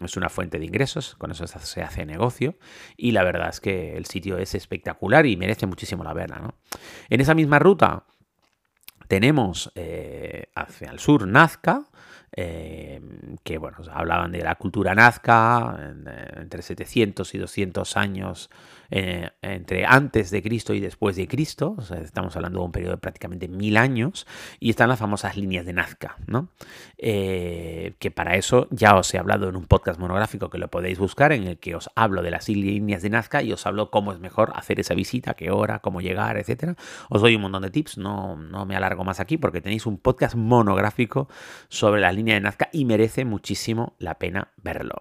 es 0.01 0.17
una 0.17 0.29
fuente 0.29 0.61
de 0.61 0.65
ingresos 0.65 1.17
con 1.17 1.33
eso 1.33 1.45
se 1.49 1.83
hace 1.83 2.07
negocio 2.07 2.57
y 2.97 3.11
la 3.11 3.25
verdad 3.25 3.49
es 3.49 3.59
que 3.59 3.97
el 3.97 4.07
sitio 4.07 4.39
es 4.39 4.55
espectacular 4.55 5.27
y 5.27 5.37
merece 5.37 5.67
muchísimo 5.67 6.05
la 6.05 6.15
pena 6.15 6.39
¿no? 6.39 6.55
en 7.11 7.21
esa 7.21 7.35
misma 7.35 7.59
ruta 7.59 8.05
tenemos 9.09 9.73
eh, 9.75 10.51
hacia 10.55 10.93
el 10.93 11.01
sur 11.01 11.27
Nazca 11.27 11.83
eh, 12.37 13.01
que 13.43 13.57
bueno, 13.57 13.79
hablaban 13.91 14.31
de 14.31 14.43
la 14.43 14.57
cultura 14.57 14.95
nazca, 14.95 15.77
eh, 16.07 16.33
entre 16.37 16.61
700 16.63 17.35
y 17.35 17.39
200 17.39 17.97
años 17.97 18.51
eh, 18.91 19.31
entre 19.43 19.85
antes 19.85 20.31
de 20.31 20.43
Cristo 20.43 20.75
y 20.75 20.81
después 20.81 21.17
de 21.17 21.29
Cristo, 21.29 21.77
estamos 22.03 22.37
hablando 22.37 22.61
de 22.61 22.65
un 22.67 22.73
periodo 22.73 22.93
de 22.93 22.99
prácticamente 22.99 23.49
mil 23.49 23.77
años, 23.77 24.27
y 24.61 24.71
están 24.71 24.89
las 24.89 24.99
famosas 24.99 25.37
líneas 25.37 25.67
de 25.67 25.73
Nazca, 25.73 26.17
¿no? 26.27 26.49
Eh, 26.99 27.95
que 27.99 28.11
para 28.11 28.37
eso 28.37 28.69
ya 28.71 28.97
os 28.97 29.13
he 29.15 29.19
hablado 29.19 29.49
en 29.49 29.57
un 29.57 29.67
podcast 29.67 29.99
monográfico 29.99 30.51
que 30.51 30.59
lo 30.59 30.69
podéis 30.69 30.99
buscar, 30.99 31.33
en 31.33 31.45
el 31.45 31.59
que 31.59 31.75
os 31.75 31.91
hablo 31.95 32.23
de 32.23 32.31
las 32.31 32.49
líneas 32.49 33.03
de 33.03 33.11
Nazca 33.11 33.43
y 33.43 33.53
os 33.53 33.67
hablo 33.67 33.91
cómo 33.91 34.13
es 34.13 34.19
mejor 34.19 34.53
hacer 34.55 34.81
esa 34.81 34.95
visita, 34.95 35.35
qué 35.35 35.51
hora, 35.51 35.81
cómo 35.81 36.01
llegar, 36.01 36.37
etcétera. 36.37 36.77
Os 37.09 37.23
doy 37.23 37.37
un 37.37 37.43
montón 37.43 37.63
de 37.63 37.71
tips, 37.71 37.99
no, 37.99 38.37
no 38.37 38.67
me 38.67 38.77
alargo 38.77 39.05
más 39.05 39.21
aquí 39.21 39.37
porque 39.37 39.61
tenéis 39.61 39.87
un 39.87 39.99
podcast 39.99 40.35
monográfico 40.35 41.29
sobre 41.69 42.01
la 42.01 42.13
línea 42.13 42.35
de 42.35 42.41
Nazca 42.41 42.69
y 42.73 42.85
merece 42.85 43.25
muchísimo 43.25 43.95
la 43.99 44.19
pena 44.19 44.53
verlo. 44.63 44.97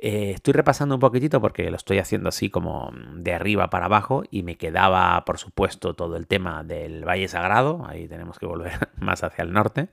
Eh, 0.00 0.30
estoy 0.30 0.52
repasando 0.52 0.94
un 0.94 1.00
poquitito 1.00 1.40
porque 1.40 1.68
lo 1.70 1.76
estoy 1.76 1.98
haciendo 1.98 2.28
así 2.28 2.50
como 2.50 2.92
de 3.16 3.34
arriba 3.34 3.68
para 3.68 3.86
abajo 3.86 4.22
y 4.30 4.44
me 4.44 4.56
quedaba, 4.56 5.24
por 5.24 5.38
supuesto, 5.38 5.94
todo 5.94 6.16
el 6.16 6.28
tema 6.28 6.62
del 6.62 7.04
Valle 7.04 7.26
Sagrado, 7.26 7.84
ahí 7.84 8.06
tenemos 8.06 8.38
que 8.38 8.46
volver 8.46 8.90
más 9.00 9.24
hacia 9.24 9.42
el 9.42 9.52
norte, 9.52 9.88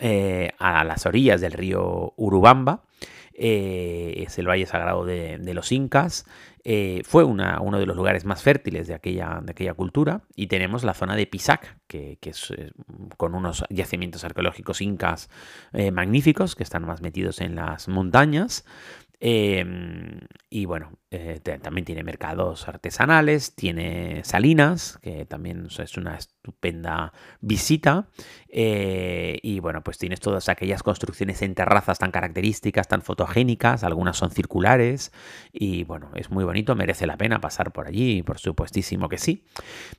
eh, 0.00 0.52
a 0.58 0.82
las 0.84 1.04
orillas 1.04 1.42
del 1.42 1.52
río 1.52 2.14
Urubamba. 2.16 2.84
Eh, 3.36 4.24
es 4.26 4.38
el 4.38 4.48
Valle 4.48 4.64
Sagrado 4.64 5.04
de, 5.04 5.38
los 5.52 5.72
Incas. 5.72 6.24
fue 7.04 7.24
uno 7.24 7.78
de 7.78 7.86
los 7.86 7.96
lugares 7.96 8.24
más 8.24 8.42
fértiles 8.42 8.86
de 8.86 8.94
aquella, 8.94 9.40
de 9.42 9.50
aquella 9.50 9.74
cultura. 9.74 10.22
Y 10.36 10.46
tenemos 10.46 10.84
la 10.84 10.94
zona 10.94 11.16
de 11.16 11.26
Pisac, 11.26 11.76
que, 11.86 12.16
es 12.22 12.54
con 13.16 13.34
unos 13.34 13.64
yacimientos 13.68 14.24
arqueológicos 14.24 14.80
incas 14.80 15.28
magníficos 15.92 16.54
que 16.54 16.62
están 16.62 16.86
más 16.86 17.02
metidos 17.02 17.40
en 17.40 17.56
las 17.56 17.88
montañas. 17.88 18.64
Em, 19.26 20.20
y 20.50 20.66
bueno, 20.66 20.98
eh, 21.10 21.40
también 21.62 21.86
tiene 21.86 22.02
mercados 22.02 22.68
artesanales, 22.68 23.54
tiene 23.54 24.22
salinas, 24.22 24.98
que 25.00 25.24
también 25.24 25.66
es 25.66 25.96
una 25.96 26.16
estupenda 26.16 27.14
visita. 27.40 28.08
Eh, 28.50 29.38
y 29.42 29.60
bueno, 29.60 29.82
pues 29.82 29.96
tienes 29.96 30.20
todas 30.20 30.50
aquellas 30.50 30.82
construcciones 30.82 31.40
en 31.40 31.54
terrazas 31.54 31.98
tan 31.98 32.10
características, 32.10 32.86
tan 32.86 33.00
fotogénicas, 33.00 33.82
algunas 33.82 34.18
son 34.18 34.30
circulares. 34.30 35.10
Y 35.54 35.84
bueno, 35.84 36.10
es 36.16 36.30
muy 36.30 36.44
bonito, 36.44 36.74
merece 36.74 37.06
la 37.06 37.16
pena 37.16 37.40
pasar 37.40 37.72
por 37.72 37.86
allí, 37.86 38.22
por 38.22 38.38
supuestísimo 38.38 39.08
que 39.08 39.16
sí. 39.16 39.46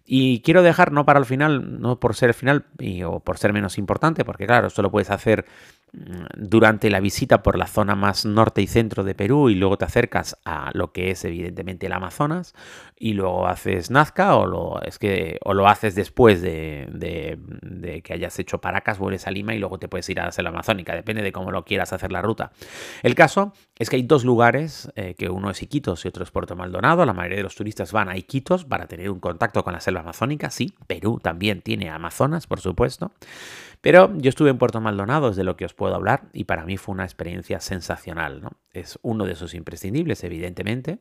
Y 0.06 0.42
quiero 0.42 0.62
dejar, 0.62 0.92
no 0.92 1.04
para 1.04 1.18
el 1.18 1.26
final, 1.26 1.82
no 1.82 2.00
por 2.00 2.14
ser 2.14 2.30
el 2.30 2.36
final 2.36 2.68
o 3.08 3.22
por 3.22 3.40
ser 3.40 3.54
menos 3.54 3.80
importante, 3.80 4.24
porque 4.24 4.46
claro, 4.46 4.68
esto 4.68 4.84
lo 4.84 4.92
puedes 4.92 5.10
hacer 5.10 5.48
durante 6.36 6.90
la 6.90 7.00
visita 7.00 7.42
por 7.42 7.58
la 7.58 7.68
zona 7.68 7.96
más 7.96 8.26
norte 8.26 8.62
y 8.62 8.68
centro 8.68 9.04
de 9.04 9.16
Perú 9.16 9.50
y 9.50 9.56
luego 9.56 9.78
te 9.78 9.86
acercas 9.86 10.38
a 10.44 10.72
lo 10.74 10.92
que 10.92 11.12
es 11.12 11.24
evidentemente 11.24 11.86
el 11.86 11.94
Amazonas 11.94 12.54
y 12.98 13.14
luego 13.14 13.48
haces 13.48 13.92
Nazca 13.92 14.36
o 14.36 14.46
lo, 14.46 14.82
es 14.82 15.00
que, 15.00 15.40
o 15.44 15.54
lo 15.54 15.68
haces 15.68 15.96
después 15.96 16.42
de, 16.42 17.38
que 18.04 18.14
hayas 18.14 18.38
hecho 18.40 18.60
Paracas, 18.60 18.98
vuelves 18.98 19.28
a 19.28 19.32
Lima 19.32 19.56
y 19.56 19.60
luego 19.60 19.80
te 19.80 19.88
puedes 19.88 20.10
ir 20.10 20.20
a 20.20 20.26
la 20.26 20.32
selva 20.32 20.50
amazónica, 20.50 20.94
depende 20.96 21.22
de 21.22 21.32
cómo 21.32 21.52
lo 21.52 21.64
quieras 21.64 21.94
hacer 21.94 22.12
la 22.12 22.22
ruta. 22.22 22.52
El 23.04 23.16
caso 23.16 23.54
es 23.78 23.90
que 23.90 23.98
hay 23.98 24.04
dos 24.04 24.26
lugares, 24.26 24.92
eh, 24.96 25.16
que 25.18 25.30
uno 25.30 25.50
es 25.50 25.62
Iquitos 25.62 26.06
y 26.06 26.08
otro 26.08 26.24
es 26.24 26.32
Puerto 26.32 26.56
Maldonado, 26.56 27.06
la 27.06 27.14
mayoría 27.14 27.38
de 27.38 27.44
los 27.44 27.56
turistas 27.56 27.92
van 27.92 28.10
a 28.10 28.18
Iquitos 28.18 28.66
para 28.66 28.88
tener 28.88 29.10
un 29.10 29.20
contacto 29.20 29.64
con 29.64 29.74
la 29.74 29.80
selva 29.80 30.02
amazónica, 30.02 30.50
sí, 30.50 30.74
Perú 30.88 31.20
también 31.22 31.62
tiene 31.62 31.90
Amazonas, 31.90 32.48
por 32.48 32.60
supuesto, 32.60 33.12
pero 33.82 34.16
yo 34.18 34.30
estuve 34.30 34.50
en 34.50 34.58
Puerto 34.58 34.82
Maldonado, 34.82 35.30
es 35.30 35.36
de 35.36 35.44
lo 35.44 35.58
que 35.58 35.66
os 35.66 35.74
puedo 35.74 35.96
hablar, 35.96 36.24
y 36.34 36.46
para 36.46 36.66
mí 36.66 36.78
fue 36.78 36.94
una 36.94 37.04
experiencia 37.04 37.60
sensacional. 37.60 38.42
¿no? 38.42 38.52
Es 38.72 39.00
uno 39.02 39.26
de 39.26 39.34
esos 39.34 39.54
imprescindibles, 39.54 40.24
evidentemente. 40.24 41.00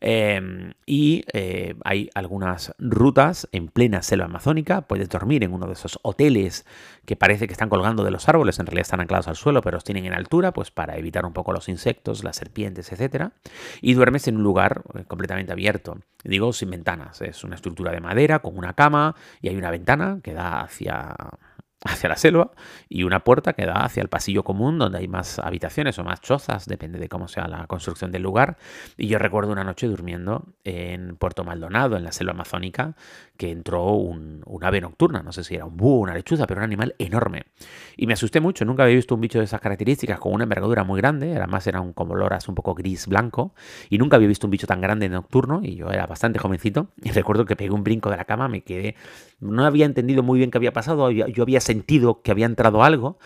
Em, 0.00 0.72
y 0.86 1.24
eh, 1.32 1.74
hay 1.84 2.08
algunas 2.14 2.72
rutas 2.78 3.48
en 3.52 3.68
plena 3.68 4.02
selva 4.02 4.26
amazónica. 4.26 4.82
Puedes 4.82 5.08
dormir 5.08 5.44
en 5.44 5.52
uno 5.52 5.66
de 5.66 5.72
esos 5.72 5.98
hoteles 6.02 6.64
que 7.04 7.16
parece 7.16 7.46
que 7.46 7.52
están 7.52 7.68
colgando 7.68 8.04
de 8.04 8.10
los 8.10 8.28
árboles, 8.28 8.58
en 8.58 8.66
realidad 8.66 8.82
están 8.82 9.00
anclados 9.00 9.28
al 9.28 9.36
suelo, 9.36 9.62
pero 9.62 9.76
los 9.76 9.84
tienen 9.84 10.06
en 10.06 10.14
altura, 10.14 10.52
pues 10.52 10.70
para 10.70 10.96
evitar 10.96 11.26
un 11.26 11.32
poco 11.32 11.52
los 11.52 11.68
insectos, 11.68 12.22
las 12.22 12.36
serpientes, 12.36 12.92
etc. 12.92 13.30
Y 13.80 13.94
duermes 13.94 14.28
en 14.28 14.36
un 14.36 14.42
lugar 14.42 14.82
eh, 14.94 15.04
completamente 15.06 15.52
abierto. 15.52 15.98
Digo, 16.22 16.52
sin 16.52 16.70
ventanas. 16.70 17.20
Es 17.22 17.44
una 17.44 17.56
estructura 17.56 17.92
de 17.92 18.00
madera 18.00 18.40
con 18.40 18.56
una 18.56 18.74
cama 18.74 19.16
y 19.40 19.48
hay 19.48 19.56
una 19.56 19.70
ventana 19.70 20.20
que 20.22 20.34
da 20.34 20.60
hacia 20.60 21.16
hacia 21.84 22.08
la 22.08 22.16
selva 22.16 22.50
y 22.88 23.04
una 23.04 23.20
puerta 23.20 23.54
que 23.54 23.64
da 23.64 23.84
hacia 23.84 24.02
el 24.02 24.08
pasillo 24.08 24.44
común 24.44 24.78
donde 24.78 24.98
hay 24.98 25.08
más 25.08 25.38
habitaciones 25.38 25.98
o 25.98 26.04
más 26.04 26.20
chozas, 26.20 26.66
depende 26.66 26.98
de 26.98 27.08
cómo 27.08 27.28
sea 27.28 27.48
la 27.48 27.66
construcción 27.66 28.12
del 28.12 28.22
lugar. 28.22 28.58
Y 28.96 29.06
yo 29.06 29.18
recuerdo 29.18 29.52
una 29.52 29.64
noche 29.64 29.86
durmiendo 29.86 30.44
en 30.64 31.16
Puerto 31.16 31.44
Maldonado, 31.44 31.96
en 31.96 32.04
la 32.04 32.12
selva 32.12 32.32
amazónica, 32.32 32.94
que 33.36 33.50
entró 33.50 33.94
un, 33.94 34.44
ave 34.60 34.82
nocturna, 34.82 35.22
no 35.22 35.32
sé 35.32 35.42
si 35.42 35.54
era 35.54 35.64
un 35.64 35.78
búho, 35.78 36.00
una 36.00 36.12
lechuza, 36.12 36.46
pero 36.46 36.60
un 36.60 36.64
animal 36.64 36.94
enorme. 36.98 37.44
Y 37.96 38.06
me 38.06 38.12
asusté 38.12 38.40
mucho, 38.40 38.66
nunca 38.66 38.82
había 38.82 38.96
visto 38.96 39.14
un 39.14 39.22
bicho 39.22 39.38
de 39.38 39.46
esas 39.46 39.62
características 39.62 40.20
con 40.20 40.34
una 40.34 40.42
envergadura 40.42 40.84
muy 40.84 41.00
grande, 41.00 41.34
además 41.34 41.66
era 41.66 41.80
un 41.80 41.94
como 41.94 42.14
loras 42.14 42.48
un 42.48 42.54
poco 42.54 42.74
gris 42.74 43.06
blanco, 43.06 43.54
y 43.88 43.96
nunca 43.96 44.16
había 44.16 44.28
visto 44.28 44.46
un 44.46 44.50
bicho 44.50 44.66
tan 44.66 44.82
grande 44.82 45.08
nocturno, 45.08 45.60
y 45.62 45.76
yo 45.76 45.90
era 45.90 46.06
bastante 46.06 46.38
jovencito, 46.38 46.88
y 47.02 47.12
recuerdo 47.12 47.46
que 47.46 47.56
pegué 47.56 47.70
un 47.70 47.82
brinco 47.82 48.10
de 48.10 48.18
la 48.18 48.26
cama, 48.26 48.48
me 48.48 48.60
quedé, 48.60 48.94
no 49.40 49.64
había 49.64 49.86
entendido 49.86 50.22
muy 50.22 50.38
bien 50.38 50.50
qué 50.50 50.58
había 50.58 50.72
pasado, 50.72 51.10
yo 51.10 51.42
había 51.42 51.60
sentido 51.60 52.22
que 52.22 52.30
había 52.30 52.46
entrado 52.46 52.82
algo, 52.84 53.18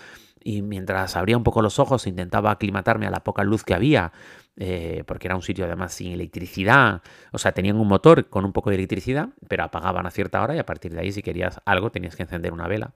y 0.42 0.62
mientras 0.62 1.16
abría 1.16 1.36
un 1.36 1.42
poco 1.42 1.62
los 1.62 1.78
ojos 1.78 2.06
intentaba 2.06 2.50
aclimatarme 2.50 3.06
a 3.06 3.10
la 3.10 3.24
poca 3.24 3.44
luz 3.44 3.64
que 3.64 3.74
había, 3.74 4.12
eh, 4.56 5.02
porque 5.06 5.26
era 5.26 5.34
un 5.34 5.42
sitio 5.42 5.64
además 5.64 5.92
sin 5.94 6.12
electricidad, 6.12 7.02
o 7.32 7.38
sea, 7.38 7.52
tenían 7.52 7.76
un 7.76 7.88
motor 7.88 8.28
con 8.28 8.44
un 8.44 8.52
poco 8.52 8.70
de 8.70 8.76
electricidad, 8.76 9.30
pero 9.48 9.64
apagaban 9.64 10.06
a 10.06 10.10
cierta 10.10 10.42
hora 10.42 10.54
y 10.54 10.58
a 10.58 10.66
partir 10.66 10.92
de 10.92 11.00
ahí 11.00 11.12
si 11.12 11.22
querías 11.22 11.60
algo 11.64 11.90
tenías 11.90 12.14
que 12.14 12.22
encender 12.22 12.52
una 12.52 12.68
vela. 12.68 12.92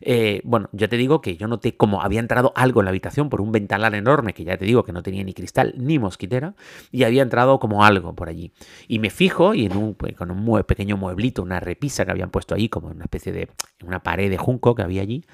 Eh, 0.00 0.40
bueno, 0.44 0.68
yo 0.72 0.88
te 0.88 0.96
digo 0.96 1.20
que 1.20 1.36
yo 1.36 1.46
noté 1.46 1.76
como 1.76 2.02
había 2.02 2.20
entrado 2.20 2.52
algo 2.56 2.80
en 2.80 2.86
la 2.86 2.90
habitación 2.90 3.28
por 3.28 3.40
un 3.40 3.52
ventanal 3.52 3.94
enorme, 3.94 4.34
que 4.34 4.44
ya 4.44 4.56
te 4.56 4.64
digo 4.64 4.84
que 4.84 4.92
no 4.92 5.02
tenía 5.02 5.22
ni 5.22 5.34
cristal 5.34 5.74
ni 5.76 5.98
mosquitera, 5.98 6.54
y 6.90 7.04
había 7.04 7.22
entrado 7.22 7.58
como 7.58 7.84
algo 7.84 8.14
por 8.14 8.28
allí. 8.28 8.52
Y 8.88 8.98
me 8.98 9.10
fijo 9.10 9.54
y 9.54 9.66
en 9.66 9.76
un, 9.76 9.94
pues, 9.94 10.14
con 10.14 10.30
un 10.30 10.62
pequeño 10.64 10.96
mueblito, 10.96 11.42
una 11.42 11.60
repisa 11.60 12.04
que 12.04 12.10
habían 12.10 12.30
puesto 12.30 12.54
ahí, 12.54 12.68
como 12.68 12.88
una 12.88 13.04
especie 13.04 13.32
de 13.32 13.48
una 13.84 14.02
pared 14.02 14.30
de 14.30 14.38
junco 14.38 14.74
que 14.74 14.82
había 14.82 15.02
allí, 15.02 15.24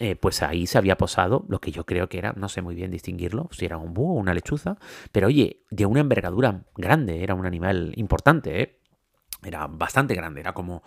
eh, 0.00 0.16
pues 0.16 0.42
ahí 0.42 0.66
se 0.66 0.78
había 0.78 0.96
posado 0.96 1.44
lo 1.48 1.60
que 1.60 1.72
yo 1.72 1.84
creo 1.84 2.08
que 2.08 2.16
era, 2.16 2.32
no 2.32 2.48
sé 2.48 2.62
muy 2.62 2.74
bien 2.74 2.90
distinguirlo, 2.90 3.50
si 3.52 3.66
era 3.66 3.76
un 3.76 3.92
búho 3.92 4.14
o 4.14 4.18
una 4.18 4.32
lechuza, 4.32 4.78
pero 5.12 5.26
oye, 5.26 5.62
de 5.70 5.84
una 5.84 6.00
envergadura 6.00 6.64
grande, 6.74 7.22
era 7.22 7.34
un 7.34 7.44
animal 7.44 7.92
importante, 7.96 8.62
¿eh? 8.62 8.76
Era 9.42 9.66
bastante 9.66 10.14
grande, 10.14 10.40
era 10.40 10.54
como, 10.54 10.82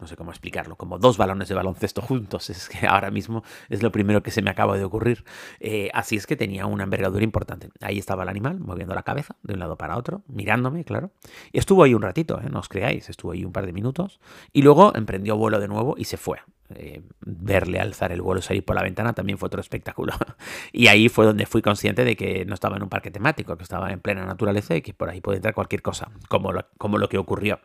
no 0.00 0.06
sé 0.08 0.16
cómo 0.16 0.30
explicarlo, 0.30 0.74
como 0.76 0.98
dos 0.98 1.16
balones 1.16 1.48
de 1.48 1.54
baloncesto 1.54 2.02
juntos. 2.02 2.50
Es 2.56 2.68
que 2.68 2.86
ahora 2.88 3.10
mismo 3.12 3.44
es 3.68 3.82
lo 3.82 3.92
primero 3.92 4.22
que 4.22 4.30
se 4.32 4.42
me 4.42 4.50
acaba 4.50 4.76
de 4.76 4.84
ocurrir. 4.84 5.24
Eh, 5.60 5.90
así 5.94 6.16
es 6.16 6.26
que 6.26 6.36
tenía 6.36 6.66
una 6.66 6.84
envergadura 6.84 7.22
importante. 7.22 7.70
Ahí 7.80 7.98
estaba 7.98 8.24
el 8.24 8.28
animal, 8.28 8.58
moviendo 8.58 8.94
la 8.94 9.02
cabeza 9.02 9.36
de 9.42 9.54
un 9.54 9.60
lado 9.60 9.76
para 9.76 9.96
otro, 9.96 10.22
mirándome, 10.28 10.84
claro. 10.84 11.12
Y 11.52 11.58
estuvo 11.58 11.84
ahí 11.84 11.94
un 11.94 12.02
ratito, 12.02 12.40
no 12.50 12.60
os 12.60 12.68
creáis, 12.68 13.08
estuvo 13.10 13.32
ahí 13.32 13.44
un 13.44 13.52
par 13.52 13.66
de 13.66 13.72
minutos. 13.72 14.20
Y 14.52 14.62
luego 14.62 14.94
emprendió 14.94 15.36
vuelo 15.36 15.60
de 15.60 15.68
nuevo 15.68 15.94
y 15.98 16.04
se 16.04 16.16
fue. 16.16 16.38
Eh, 16.74 17.00
verle 17.20 17.78
alzar 17.78 18.10
el 18.10 18.22
vuelo 18.22 18.40
y 18.40 18.42
salir 18.42 18.64
por 18.64 18.74
la 18.74 18.82
ventana 18.82 19.12
también 19.12 19.38
fue 19.38 19.46
otro 19.46 19.60
espectáculo. 19.60 20.12
y 20.72 20.88
ahí 20.88 21.08
fue 21.08 21.24
donde 21.24 21.46
fui 21.46 21.62
consciente 21.62 22.04
de 22.04 22.16
que 22.16 22.44
no 22.44 22.54
estaba 22.54 22.76
en 22.76 22.82
un 22.82 22.88
parque 22.88 23.10
temático, 23.10 23.56
que 23.56 23.62
estaba 23.62 23.92
en 23.92 24.00
plena 24.00 24.24
naturaleza 24.24 24.74
y 24.74 24.82
que 24.82 24.92
por 24.92 25.08
ahí 25.08 25.20
puede 25.20 25.36
entrar 25.36 25.54
cualquier 25.54 25.82
cosa, 25.82 26.10
como 26.28 26.52
lo, 26.52 26.66
como 26.78 26.98
lo 26.98 27.08
que 27.08 27.18
ocurrió. 27.18 27.60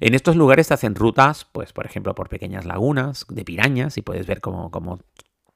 En 0.00 0.14
estos 0.14 0.36
lugares 0.36 0.66
se 0.66 0.74
hacen 0.74 0.94
rutas, 0.94 1.46
pues 1.50 1.72
por 1.72 1.86
ejemplo, 1.86 2.14
por 2.14 2.28
pequeñas 2.28 2.66
lagunas 2.66 3.24
de 3.28 3.44
pirañas 3.44 3.96
y 3.96 4.02
puedes 4.02 4.26
ver 4.26 4.40
cómo, 4.40 4.70
cómo 4.70 5.00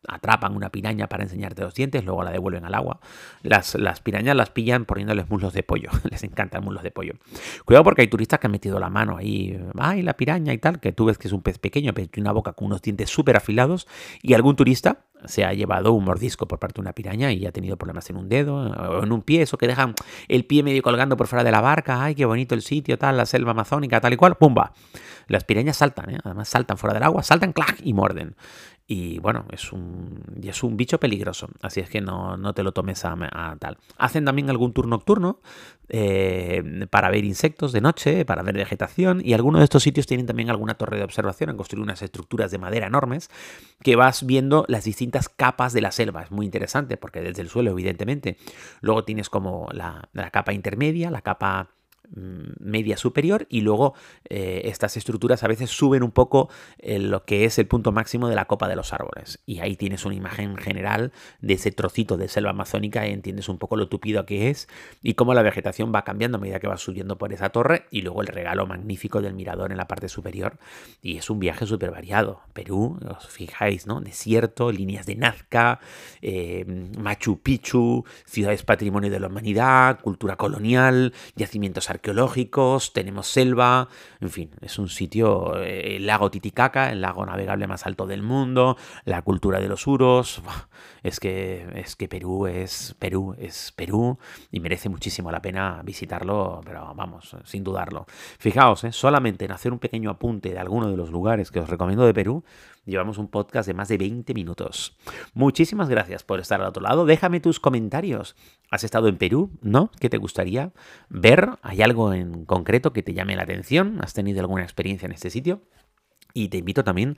atrapan 0.08 0.54
una 0.54 0.70
piraña 0.70 1.08
para 1.08 1.22
enseñarte 1.22 1.62
los 1.62 1.74
dientes, 1.74 2.04
luego 2.04 2.22
la 2.22 2.30
devuelven 2.30 2.64
al 2.64 2.74
agua. 2.74 3.00
Las, 3.42 3.74
las 3.74 4.00
pirañas 4.00 4.36
las 4.36 4.50
pillan 4.50 4.84
poniéndoles 4.84 5.28
muslos 5.28 5.52
de 5.52 5.62
pollo, 5.62 5.90
les 6.10 6.22
encantan 6.24 6.64
muslos 6.64 6.82
de 6.82 6.90
pollo. 6.90 7.14
Cuidado 7.64 7.84
porque 7.84 8.02
hay 8.02 8.08
turistas 8.08 8.40
que 8.40 8.46
han 8.46 8.52
metido 8.52 8.78
la 8.78 8.90
mano 8.90 9.16
ahí, 9.16 9.58
ay, 9.78 10.02
la 10.02 10.14
piraña 10.14 10.52
y 10.52 10.58
tal, 10.58 10.80
que 10.80 10.92
tú 10.92 11.06
ves 11.06 11.18
que 11.18 11.28
es 11.28 11.32
un 11.32 11.42
pez 11.42 11.58
pequeño, 11.58 11.94
pero 11.94 12.08
tiene 12.08 12.28
una 12.28 12.32
boca 12.32 12.52
con 12.52 12.66
unos 12.66 12.82
dientes 12.82 13.10
súper 13.10 13.36
afilados, 13.36 13.86
y 14.22 14.34
algún 14.34 14.56
turista 14.56 15.00
se 15.24 15.44
ha 15.44 15.52
llevado 15.52 15.92
un 15.92 16.04
mordisco 16.04 16.46
por 16.46 16.58
parte 16.58 16.74
de 16.74 16.82
una 16.82 16.92
piraña 16.92 17.32
y 17.32 17.46
ha 17.46 17.52
tenido 17.52 17.76
problemas 17.76 18.08
en 18.10 18.16
un 18.16 18.28
dedo 18.28 18.54
o 18.56 19.02
en 19.02 19.12
un 19.12 19.22
pie, 19.22 19.42
eso 19.42 19.58
que 19.58 19.66
dejan 19.66 19.94
el 20.28 20.44
pie 20.44 20.62
medio 20.62 20.82
colgando 20.82 21.16
por 21.16 21.26
fuera 21.26 21.42
de 21.42 21.50
la 21.50 21.60
barca, 21.60 22.02
ay, 22.02 22.14
qué 22.14 22.24
bonito 22.24 22.54
el 22.54 22.62
sitio, 22.62 22.98
tal, 22.98 23.16
la 23.16 23.26
selva 23.26 23.52
amazónica, 23.52 24.00
tal 24.00 24.12
y 24.12 24.16
cual, 24.16 24.36
¡pumba! 24.36 24.72
Las 25.28 25.44
pirañas 25.44 25.78
saltan, 25.78 26.10
¿eh? 26.10 26.18
además 26.22 26.48
saltan 26.48 26.78
fuera 26.78 26.94
del 26.94 27.02
agua, 27.02 27.22
saltan, 27.22 27.52
¡clac! 27.52 27.80
y 27.82 27.92
muerden. 27.92 28.36
Y 28.88 29.18
bueno, 29.18 29.46
es 29.50 29.72
un, 29.72 30.22
es 30.44 30.62
un 30.62 30.76
bicho 30.76 31.00
peligroso, 31.00 31.48
así 31.60 31.80
es 31.80 31.90
que 31.90 32.00
no, 32.00 32.36
no 32.36 32.54
te 32.54 32.62
lo 32.62 32.70
tomes 32.70 33.04
a, 33.04 33.56
tal. 33.58 33.78
Hacen 33.98 34.24
también 34.24 34.48
algún 34.48 34.72
tour 34.72 34.86
nocturno 34.86 35.40
eh, 35.88 36.86
para 36.88 37.10
ver 37.10 37.24
insectos 37.24 37.72
de 37.72 37.80
noche, 37.80 38.24
para 38.24 38.44
ver 38.44 38.54
vegetación, 38.54 39.20
y 39.24 39.32
algunos 39.32 39.58
de 39.58 39.64
estos 39.64 39.82
sitios 39.82 40.06
tienen 40.06 40.26
también 40.26 40.50
alguna 40.50 40.74
torre 40.74 40.98
de 40.98 41.02
observación, 41.02 41.50
han 41.50 41.56
construido 41.56 41.82
unas 41.82 42.00
estructuras 42.00 42.52
de 42.52 42.58
madera 42.58 42.86
enormes 42.86 43.28
que 43.82 43.96
vas 43.96 44.24
viendo 44.24 44.64
las 44.68 44.84
distintas 44.84 45.28
capas 45.28 45.72
de 45.72 45.80
la 45.80 45.90
selva. 45.90 46.22
Es 46.22 46.30
muy 46.30 46.46
interesante 46.46 46.96
porque 46.96 47.22
desde 47.22 47.42
el 47.42 47.48
suelo, 47.48 47.72
evidentemente, 47.72 48.36
luego 48.82 49.02
tienes 49.02 49.28
como 49.28 49.66
la, 49.72 50.08
la 50.12 50.30
capa 50.30 50.52
intermedia, 50.52 51.10
la 51.10 51.22
capa 51.22 51.70
media 52.14 52.96
superior 52.96 53.46
y 53.48 53.60
luego 53.60 53.94
eh, 54.28 54.62
estas 54.64 54.96
estructuras 54.96 55.42
a 55.42 55.48
veces 55.48 55.70
suben 55.70 56.02
un 56.02 56.10
poco 56.10 56.48
en 56.78 57.10
lo 57.10 57.24
que 57.24 57.44
es 57.44 57.58
el 57.58 57.66
punto 57.66 57.92
máximo 57.92 58.28
de 58.28 58.34
la 58.34 58.46
copa 58.46 58.68
de 58.68 58.76
los 58.76 58.92
árboles. 58.92 59.40
Y 59.46 59.60
ahí 59.60 59.76
tienes 59.76 60.04
una 60.04 60.14
imagen 60.14 60.56
general 60.56 61.12
de 61.40 61.54
ese 61.54 61.72
trocito 61.72 62.16
de 62.16 62.28
selva 62.28 62.50
amazónica 62.50 63.06
y 63.06 63.12
entiendes 63.12 63.48
un 63.48 63.58
poco 63.58 63.76
lo 63.76 63.88
tupido 63.88 64.26
que 64.26 64.50
es 64.50 64.68
y 65.02 65.14
cómo 65.14 65.34
la 65.34 65.42
vegetación 65.42 65.92
va 65.94 66.04
cambiando 66.04 66.38
a 66.38 66.40
medida 66.40 66.60
que 66.60 66.68
vas 66.68 66.80
subiendo 66.80 67.18
por 67.18 67.32
esa 67.32 67.50
torre 67.50 67.86
y 67.90 68.02
luego 68.02 68.22
el 68.22 68.28
regalo 68.28 68.66
magnífico 68.66 69.20
del 69.20 69.34
mirador 69.34 69.70
en 69.70 69.78
la 69.78 69.88
parte 69.88 70.08
superior. 70.08 70.58
Y 71.02 71.18
es 71.18 71.30
un 71.30 71.38
viaje 71.38 71.66
súper 71.66 71.90
variado 71.90 72.40
Perú, 72.52 72.98
os 73.08 73.28
fijáis, 73.28 73.86
¿no? 73.86 74.00
desierto, 74.00 74.72
líneas 74.72 75.06
de 75.06 75.16
Nazca 75.16 75.80
eh, 76.22 76.64
Machu 76.98 77.40
Picchu 77.40 78.04
ciudades 78.24 78.62
patrimonio 78.62 79.10
de 79.10 79.20
la 79.20 79.28
humanidad 79.28 80.00
cultura 80.00 80.36
colonial, 80.36 81.12
yacimientos 81.34 81.90
arqueológicos, 81.96 82.92
tenemos 82.92 83.26
selva, 83.26 83.88
en 84.20 84.30
fin, 84.30 84.50
es 84.60 84.78
un 84.78 84.88
sitio, 84.88 85.60
eh, 85.60 85.96
el 85.96 86.06
lago 86.06 86.30
Titicaca, 86.30 86.90
el 86.92 87.00
lago 87.00 87.26
navegable 87.26 87.66
más 87.66 87.86
alto 87.86 88.06
del 88.06 88.22
mundo, 88.22 88.76
la 89.04 89.22
cultura 89.22 89.60
de 89.60 89.68
los 89.68 89.86
uros, 89.86 90.42
es 91.02 91.20
que, 91.20 91.66
es 91.74 91.96
que 91.96 92.08
Perú 92.08 92.46
es 92.46 92.94
Perú, 92.98 93.34
es 93.38 93.72
Perú 93.72 94.18
y 94.50 94.60
merece 94.60 94.88
muchísimo 94.88 95.30
la 95.30 95.42
pena 95.42 95.80
visitarlo, 95.84 96.60
pero 96.64 96.94
vamos, 96.94 97.36
sin 97.44 97.64
dudarlo. 97.64 98.06
Fijaos, 98.38 98.84
eh, 98.84 98.92
solamente 98.92 99.44
en 99.44 99.52
hacer 99.52 99.72
un 99.72 99.78
pequeño 99.78 100.10
apunte 100.10 100.50
de 100.50 100.58
alguno 100.58 100.90
de 100.90 100.96
los 100.96 101.10
lugares 101.10 101.50
que 101.50 101.60
os 101.60 101.68
recomiendo 101.68 102.06
de 102.06 102.14
Perú, 102.14 102.44
Llevamos 102.86 103.18
un 103.18 103.28
podcast 103.28 103.66
de 103.66 103.74
más 103.74 103.88
de 103.88 103.98
20 103.98 104.32
minutos. 104.32 104.96
Muchísimas 105.34 105.88
gracias 105.88 106.22
por 106.22 106.38
estar 106.38 106.60
al 106.60 106.68
otro 106.68 106.82
lado. 106.82 107.04
Déjame 107.04 107.40
tus 107.40 107.58
comentarios. 107.58 108.36
¿Has 108.70 108.84
estado 108.84 109.08
en 109.08 109.18
Perú? 109.18 109.50
¿No? 109.60 109.90
¿Qué 110.00 110.08
te 110.08 110.18
gustaría 110.18 110.72
ver? 111.08 111.50
¿Hay 111.62 111.82
algo 111.82 112.14
en 112.14 112.44
concreto 112.44 112.92
que 112.92 113.02
te 113.02 113.12
llame 113.12 113.34
la 113.34 113.42
atención? 113.42 113.98
¿Has 114.02 114.14
tenido 114.14 114.40
alguna 114.40 114.62
experiencia 114.62 115.06
en 115.06 115.12
este 115.12 115.30
sitio? 115.30 115.62
Y 116.32 116.48
te 116.48 116.58
invito 116.58 116.84
también 116.84 117.16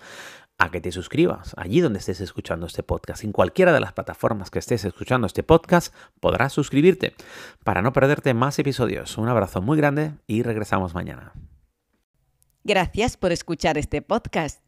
a 0.57 0.70
que 0.70 0.81
te 0.81 0.90
suscribas 0.90 1.54
allí 1.59 1.81
donde 1.81 1.98
estés 1.98 2.20
escuchando 2.20 2.66
este 2.66 2.83
podcast. 2.83 3.22
En 3.24 3.33
cualquiera 3.33 3.72
de 3.72 3.81
las 3.81 3.92
plataformas 3.92 4.50
que 4.50 4.59
estés 4.59 4.85
escuchando 4.87 5.26
este 5.26 5.42
podcast 5.42 5.94
podrás 6.18 6.52
suscribirte 6.54 7.14
para 7.62 7.83
no 7.83 7.92
perderte 7.92 8.33
más 8.33 8.59
episodios. 8.59 9.18
Un 9.18 9.28
abrazo 9.28 9.61
muy 9.61 9.76
grande 9.76 10.14
y 10.26 10.42
regresamos 10.42 10.94
mañana. 10.94 11.33
Gracias 12.64 13.16
por 13.16 13.33
escuchar 13.33 13.76
este 13.76 14.02
podcast. 14.02 14.67